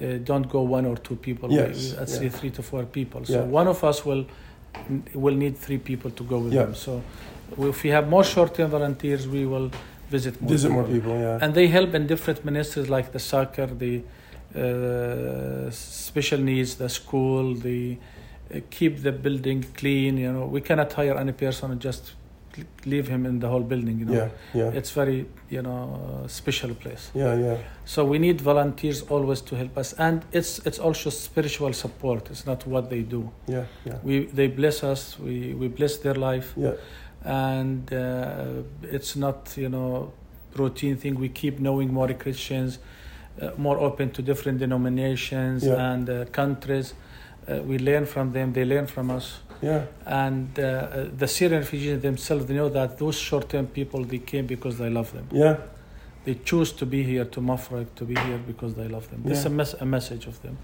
uh, 0.00 0.18
don't 0.30 0.48
go 0.48 0.60
one 0.60 0.84
or 0.86 0.96
two 0.96 1.16
people. 1.16 1.48
Yes, 1.50 1.92
we, 1.92 1.98
let's 1.98 2.12
yeah. 2.12 2.18
say 2.20 2.28
three 2.28 2.50
to 2.50 2.62
four 2.62 2.84
people. 2.84 3.20
So 3.24 3.32
Yeah. 3.32 3.44
one 3.60 3.66
of 3.74 3.82
us 3.90 4.04
will 4.08 4.24
will 5.14 5.34
need 5.44 5.56
three 5.66 5.78
people 5.78 6.10
to 6.10 6.24
go 6.24 6.38
with 6.38 6.52
Yeah. 6.52 6.64
them. 6.64 6.74
So 6.74 7.02
if 7.58 7.82
we 7.84 7.90
have 7.90 8.08
more 8.08 8.24
short 8.24 8.54
term 8.54 8.70
volunteers, 8.70 9.26
we 9.26 9.46
will 9.46 9.70
visit 10.10 10.40
more. 10.40 10.50
Visit 10.50 10.68
people. 10.68 10.82
more 10.82 10.92
people, 10.94 11.14
yeah. 11.26 11.38
And 11.42 11.54
they 11.54 11.66
help 11.68 11.94
in 11.94 12.06
different 12.06 12.44
ministries 12.44 12.88
like 12.96 13.10
the 13.12 13.18
soccer, 13.18 13.66
the 13.66 14.02
uh, 14.56 15.70
special 15.70 16.40
needs, 16.40 16.76
the 16.76 16.88
school, 16.88 17.54
the 17.54 17.96
uh, 18.54 18.60
keep 18.70 19.02
the 19.02 19.12
building 19.12 19.64
clean. 19.74 20.18
You 20.18 20.32
know, 20.32 20.46
we 20.46 20.60
cannot 20.60 20.92
hire 20.92 21.16
any 21.18 21.32
person 21.32 21.70
and 21.72 21.80
just 21.80 22.14
leave 22.86 23.06
him 23.08 23.26
in 23.26 23.38
the 23.40 23.48
whole 23.48 23.60
building. 23.72 23.98
You 24.00 24.04
know, 24.06 24.14
yeah, 24.14 24.28
yeah, 24.54 24.78
it's 24.78 24.90
very 24.90 25.26
you 25.50 25.62
know 25.62 26.22
uh, 26.24 26.28
special 26.28 26.74
place. 26.74 27.10
yeah, 27.14 27.34
yeah, 27.34 27.56
So 27.84 28.04
we 28.04 28.18
need 28.18 28.40
volunteers 28.40 29.02
always 29.02 29.40
to 29.42 29.56
help 29.56 29.76
us, 29.78 29.92
and 29.98 30.22
it's 30.32 30.58
it's 30.66 30.78
also 30.78 31.10
spiritual 31.10 31.72
support. 31.72 32.30
It's 32.30 32.46
not 32.46 32.66
what 32.66 32.88
they 32.90 33.02
do. 33.02 33.30
yeah, 33.46 33.64
yeah, 33.84 33.98
We 34.02 34.26
they 34.26 34.48
bless 34.48 34.82
us. 34.82 35.18
We 35.18 35.54
we 35.54 35.68
bless 35.68 35.98
their 35.98 36.14
life 36.14 36.54
yeah, 36.56 36.74
and 37.24 37.92
uh, 37.92 38.62
it's 38.96 39.16
not 39.16 39.54
you 39.56 39.68
know 39.68 40.12
routine 40.54 40.96
thing 40.96 41.14
we 41.20 41.28
keep 41.28 41.60
knowing 41.60 41.92
more 41.92 42.10
christians 42.14 42.78
more 43.56 43.78
open 43.78 44.10
to 44.10 44.22
different 44.22 44.58
denominations 44.58 45.64
Yeah. 45.64 45.92
and 45.92 46.08
uh, 46.08 46.24
countries. 46.32 46.94
Uh, 47.48 47.62
we 47.62 47.78
learn 47.78 48.06
from 48.06 48.32
them 48.32 48.52
they 48.52 48.64
learn 48.64 48.86
from 48.86 49.10
us. 49.10 49.40
Yeah, 49.62 49.86
and 50.04 50.58
uh, 50.58 51.06
the 51.16 51.26
syrian 51.26 51.60
refugees 51.62 52.02
themselves 52.02 52.44
they 52.46 52.54
know 52.54 52.68
that 52.68 52.98
those 52.98 53.16
short-term 53.18 53.66
people 53.68 54.04
they 54.04 54.18
came 54.18 54.46
because 54.46 54.76
they 54.78 54.90
love 54.90 55.12
them. 55.12 55.26
Yeah, 55.32 55.56
they 56.24 56.34
choose 56.44 56.72
to 56.72 56.84
be 56.86 57.02
here 57.02 57.24
to 57.24 57.40
Mafraq 57.40 57.86
to 57.94 58.04
be 58.04 58.14
here 58.26 58.38
because 58.46 58.74
they 58.74 58.88
love 58.88 59.08
them. 59.10 59.22
This 59.24 59.38
is 59.38 59.46
a, 59.46 59.50
mes- 59.50 59.74
a 59.80 59.86
message 59.86 60.26
of 60.26 60.42
them. 60.42 60.58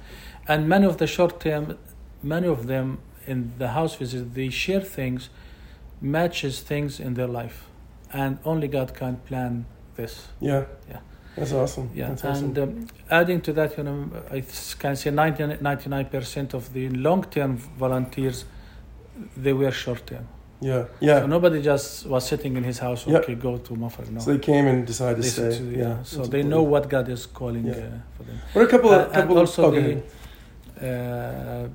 And 0.49 0.69
many 0.69 0.87
of 0.87 0.97
the 0.99 1.07
short-term 1.07 1.79
many 2.23 2.49
of 2.49 2.67
them 2.67 2.99
in 3.27 3.53
the 3.59 3.69
house 3.69 3.95
visit 3.95 4.35
they 4.35 4.51
share 4.51 4.81
things 4.81 5.31
matches 6.01 6.61
things 6.61 7.01
in 7.01 7.15
their 7.15 7.29
life. 7.29 7.65
And 8.13 8.39
only 8.45 8.69
god 8.69 8.93
can 8.95 9.17
plan 9.29 9.65
this. 9.97 10.29
Yeah. 10.41 10.65
Yeah. 10.91 10.99
That's 11.37 11.53
awesome. 11.53 11.91
yeah 11.95 12.09
That's 12.09 12.25
awesome. 12.25 12.45
and 12.45 12.59
um, 12.59 12.87
adding 13.11 13.41
to 13.43 13.53
that 13.55 13.77
you 13.79 13.85
know 13.85 13.99
i 14.31 14.43
can 14.79 14.97
say 14.97 15.11
90, 15.11 15.45
99% 15.63 16.55
of 16.55 16.73
the 16.75 16.89
long-term 16.91 17.57
volunteers 17.57 18.45
they 19.37 19.53
were 19.53 19.71
short-term 19.73 20.27
yeah, 20.61 20.85
yeah. 21.01 21.21
so 21.21 21.27
nobody 21.27 21.61
just 21.63 22.07
was 22.07 22.27
sitting 22.27 22.57
in 22.57 22.65
his 22.65 22.79
house 22.79 23.07
Yeah. 23.07 23.19
okay 23.19 23.35
go 23.35 23.57
to 23.59 23.75
Mafraq 23.75 24.11
no 24.11 24.21
So 24.21 24.33
they 24.33 24.39
came 24.39 24.67
and 24.69 24.87
decided 24.87 25.23
to 25.23 25.29
stay. 25.31 25.59
to- 25.59 25.65
yeah. 25.79 26.03
so 26.03 26.17
That's 26.19 26.29
they 26.29 26.43
know 26.43 26.63
what 26.63 26.89
god 26.89 27.09
is 27.09 27.27
calling 27.27 27.67
Yeah. 27.67 27.73
uh, 27.75 28.17
for 28.17 28.23
them 28.29 28.39
What 28.53 28.65
a 28.65 28.69
couple 28.69 28.91
Uh, 28.91 28.99
of 28.99 29.05
and 29.07 29.15
couple 29.15 29.39
also 29.39 29.63
of, 29.69 29.75
the, 29.75 29.81
okay. 29.81 30.03
uh, 30.83 31.69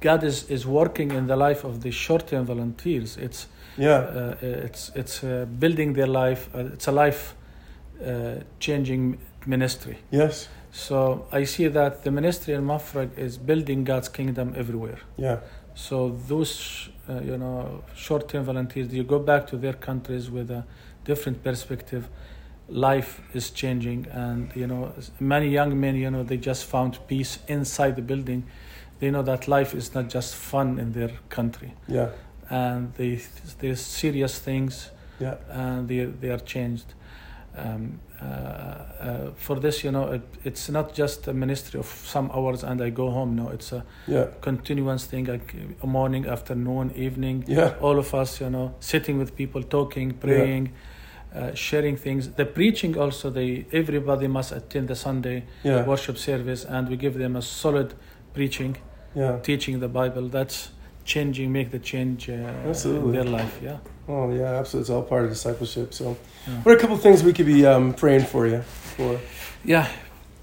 God 0.00 0.22
is, 0.24 0.48
is 0.50 0.66
working 0.66 1.10
in 1.12 1.26
the 1.26 1.36
life 1.36 1.64
of 1.64 1.80
the 1.82 1.90
short-term 1.90 2.46
volunteers. 2.46 3.16
It's 3.16 3.46
yeah, 3.76 3.98
uh, 3.98 4.34
it's 4.66 4.90
it's 4.94 5.22
uh, 5.22 5.46
building 5.58 5.94
their 5.94 6.06
life. 6.06 6.48
Uh, 6.54 6.72
it's 6.74 6.88
a 6.88 6.92
life 6.92 7.34
uh, 8.04 8.34
changing 8.60 9.18
ministry. 9.46 9.96
yes, 10.10 10.48
So 10.70 11.26
I 11.32 11.44
see 11.44 11.68
that 11.68 12.02
the 12.04 12.10
ministry 12.10 12.54
in 12.54 12.62
Mafraq 12.64 13.16
is 13.18 13.38
building 13.38 13.84
God's 13.84 14.08
kingdom 14.08 14.52
everywhere. 14.56 14.98
yeah, 15.16 15.38
So 15.74 16.16
those 16.28 16.88
uh, 17.08 17.20
you 17.24 17.38
know 17.38 17.82
short-term 17.94 18.44
volunteers, 18.44 18.92
you 18.92 19.04
go 19.04 19.18
back 19.18 19.46
to 19.46 19.56
their 19.56 19.74
countries 19.74 20.30
with 20.30 20.50
a 20.50 20.64
different 21.04 21.42
perspective. 21.42 22.08
Life 22.68 23.22
is 23.34 23.50
changing, 23.50 24.06
and 24.12 24.52
you 24.54 24.66
know 24.66 24.92
many 25.20 25.48
young 25.48 25.80
men, 25.80 25.96
you 25.96 26.10
know, 26.10 26.22
they 26.22 26.36
just 26.36 26.64
found 26.66 26.98
peace 27.06 27.38
inside 27.48 27.96
the 27.96 28.02
building. 28.02 28.42
They 29.00 29.10
know 29.10 29.22
that 29.22 29.48
life 29.48 29.74
is 29.78 29.94
not 29.94 30.10
just 30.14 30.34
fun 30.34 30.78
in 30.78 30.92
their 30.92 31.10
country, 31.30 31.72
yeah, 31.86 32.08
and 32.50 32.92
they 32.94 33.22
there's 33.60 33.80
serious 33.80 34.38
things, 34.38 34.90
yeah, 35.18 35.36
and 35.48 35.88
they 35.88 36.04
they 36.20 36.28
are 36.30 36.40
changed. 36.44 36.92
Um, 37.58 38.00
uh, 38.20 38.24
uh, 38.24 39.30
for 39.36 39.60
this, 39.60 39.84
you 39.84 39.92
know, 39.92 40.10
it, 40.12 40.22
it's 40.44 40.68
not 40.68 40.92
just 40.92 41.28
a 41.28 41.32
ministry 41.32 41.78
of 41.78 41.86
some 41.86 42.30
hours 42.34 42.64
and 42.64 42.82
I 42.82 42.90
go 42.90 43.10
home. 43.10 43.36
No, 43.36 43.48
it's 43.50 43.72
a 43.72 43.84
yeah, 44.08 44.26
continuous 44.40 45.06
thing, 45.06 45.26
like 45.26 45.54
morning, 45.84 46.26
afternoon, 46.26 46.92
evening. 46.96 47.44
yeah, 47.46 47.74
All 47.80 47.98
of 47.98 48.14
us, 48.14 48.40
you 48.40 48.50
know, 48.50 48.74
sitting 48.80 49.18
with 49.18 49.36
people, 49.36 49.62
talking, 49.62 50.12
praying, 50.12 50.72
uh, 51.34 51.54
sharing 51.54 51.96
things. 51.96 52.30
The 52.30 52.44
preaching 52.44 52.98
also, 52.98 53.30
they 53.30 53.66
everybody 53.72 54.26
must 54.26 54.50
attend 54.52 54.88
the 54.88 54.96
Sunday 54.96 55.44
yeah, 55.62 55.84
worship 55.86 56.18
service, 56.18 56.64
and 56.64 56.88
we 56.88 56.96
give 56.96 57.14
them 57.18 57.36
a 57.36 57.42
solid 57.42 57.94
preaching, 58.34 58.76
yeah, 59.14 59.38
teaching 59.42 59.78
the 59.80 59.88
Bible. 59.88 60.28
That's 60.28 60.70
changing, 61.08 61.50
make 61.50 61.70
the 61.70 61.78
change 61.78 62.28
uh, 62.28 62.34
Absolutely. 62.68 63.08
in 63.08 63.12
their 63.16 63.24
life. 63.40 63.58
Yeah. 63.62 63.78
Oh 64.08 64.30
yeah, 64.30 64.60
absolutely. 64.60 64.82
It's 64.82 64.90
all 64.90 65.02
part 65.02 65.24
of 65.24 65.30
discipleship. 65.30 65.92
So, 65.94 66.16
Yeah. 66.46 66.60
what 66.62 66.72
are 66.72 66.76
a 66.78 66.80
couple 66.80 66.96
things 66.98 67.22
we 67.24 67.32
could 67.32 67.46
be 67.46 67.66
um, 67.66 67.94
praying 67.94 68.26
for 68.26 68.46
you 68.46 68.60
for? 68.96 69.18
Yeah. 69.64 69.88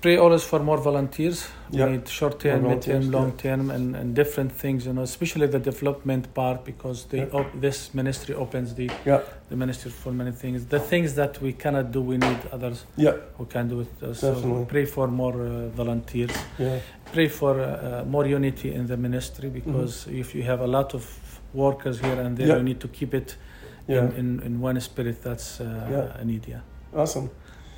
Pray 0.05 0.17
always 0.17 0.43
for 0.43 0.59
more 0.59 0.77
volunteers. 0.77 1.47
We 1.71 1.83
need 1.83 2.07
short 2.07 2.39
term, 2.39 2.61
mid 2.67 2.83
term, 2.83 3.09
long 3.09 3.31
term, 3.31 3.71
and, 3.71 3.95
and 3.95 4.13
different 4.15 4.51
things. 4.51 4.85
You 4.85 4.93
know, 4.93 5.01
especially 5.01 5.47
the 5.47 5.57
development 5.57 6.31
part 6.35 6.63
because 6.63 7.05
they 7.11 7.21
Yeah. 7.21 7.39
op- 7.39 7.59
this 7.59 7.91
ministry 7.95 8.35
opens 8.35 8.75
the 8.75 8.87
Yeah, 9.03 9.21
the 9.49 9.55
ministry 9.55 9.89
for 10.03 10.11
many 10.13 10.31
things. 10.31 10.65
The 10.67 10.79
things 10.91 11.15
that 11.15 11.41
we 11.41 11.53
cannot 11.53 11.91
do, 11.91 12.01
we 12.11 12.17
need 12.17 12.37
others 12.51 12.85
yeah, 12.97 13.15
who 13.37 13.45
can 13.45 13.67
do 13.67 13.79
it. 13.79 13.87
Uh, 14.03 14.13
so 14.13 14.65
pray 14.69 14.85
for 14.85 15.07
more 15.07 15.37
uh, 15.41 15.69
volunteers. 15.81 16.35
yeah, 16.59 16.79
Pray 17.11 17.27
for 17.27 17.53
uh, 17.59 17.65
uh, 17.65 18.05
more 18.15 18.27
unity 18.27 18.69
in 18.75 18.85
the 18.85 18.97
ministry 18.97 19.49
because 19.49 20.05
if 20.21 20.35
you 20.35 20.43
have 20.43 20.61
a 20.61 20.67
lot 20.67 20.93
of 20.93 21.03
workers 21.53 21.99
here 21.99 22.19
and 22.25 22.37
there, 22.37 22.47
Mm-hmm. 22.47 22.57
You 22.57 22.63
need 22.73 22.79
to 22.85 22.87
keep 22.99 23.13
it 23.15 23.37
yeah. 23.87 24.01
in, 24.03 24.11
in, 24.19 24.27
in 24.47 24.61
one 24.61 24.79
spirit. 24.81 25.17
That's 25.23 25.59
uh, 25.61 25.65
Yeah. 25.93 26.21
a 26.21 26.23
need. 26.23 26.43
Yeah. 26.47 26.61
Awesome. 26.93 27.29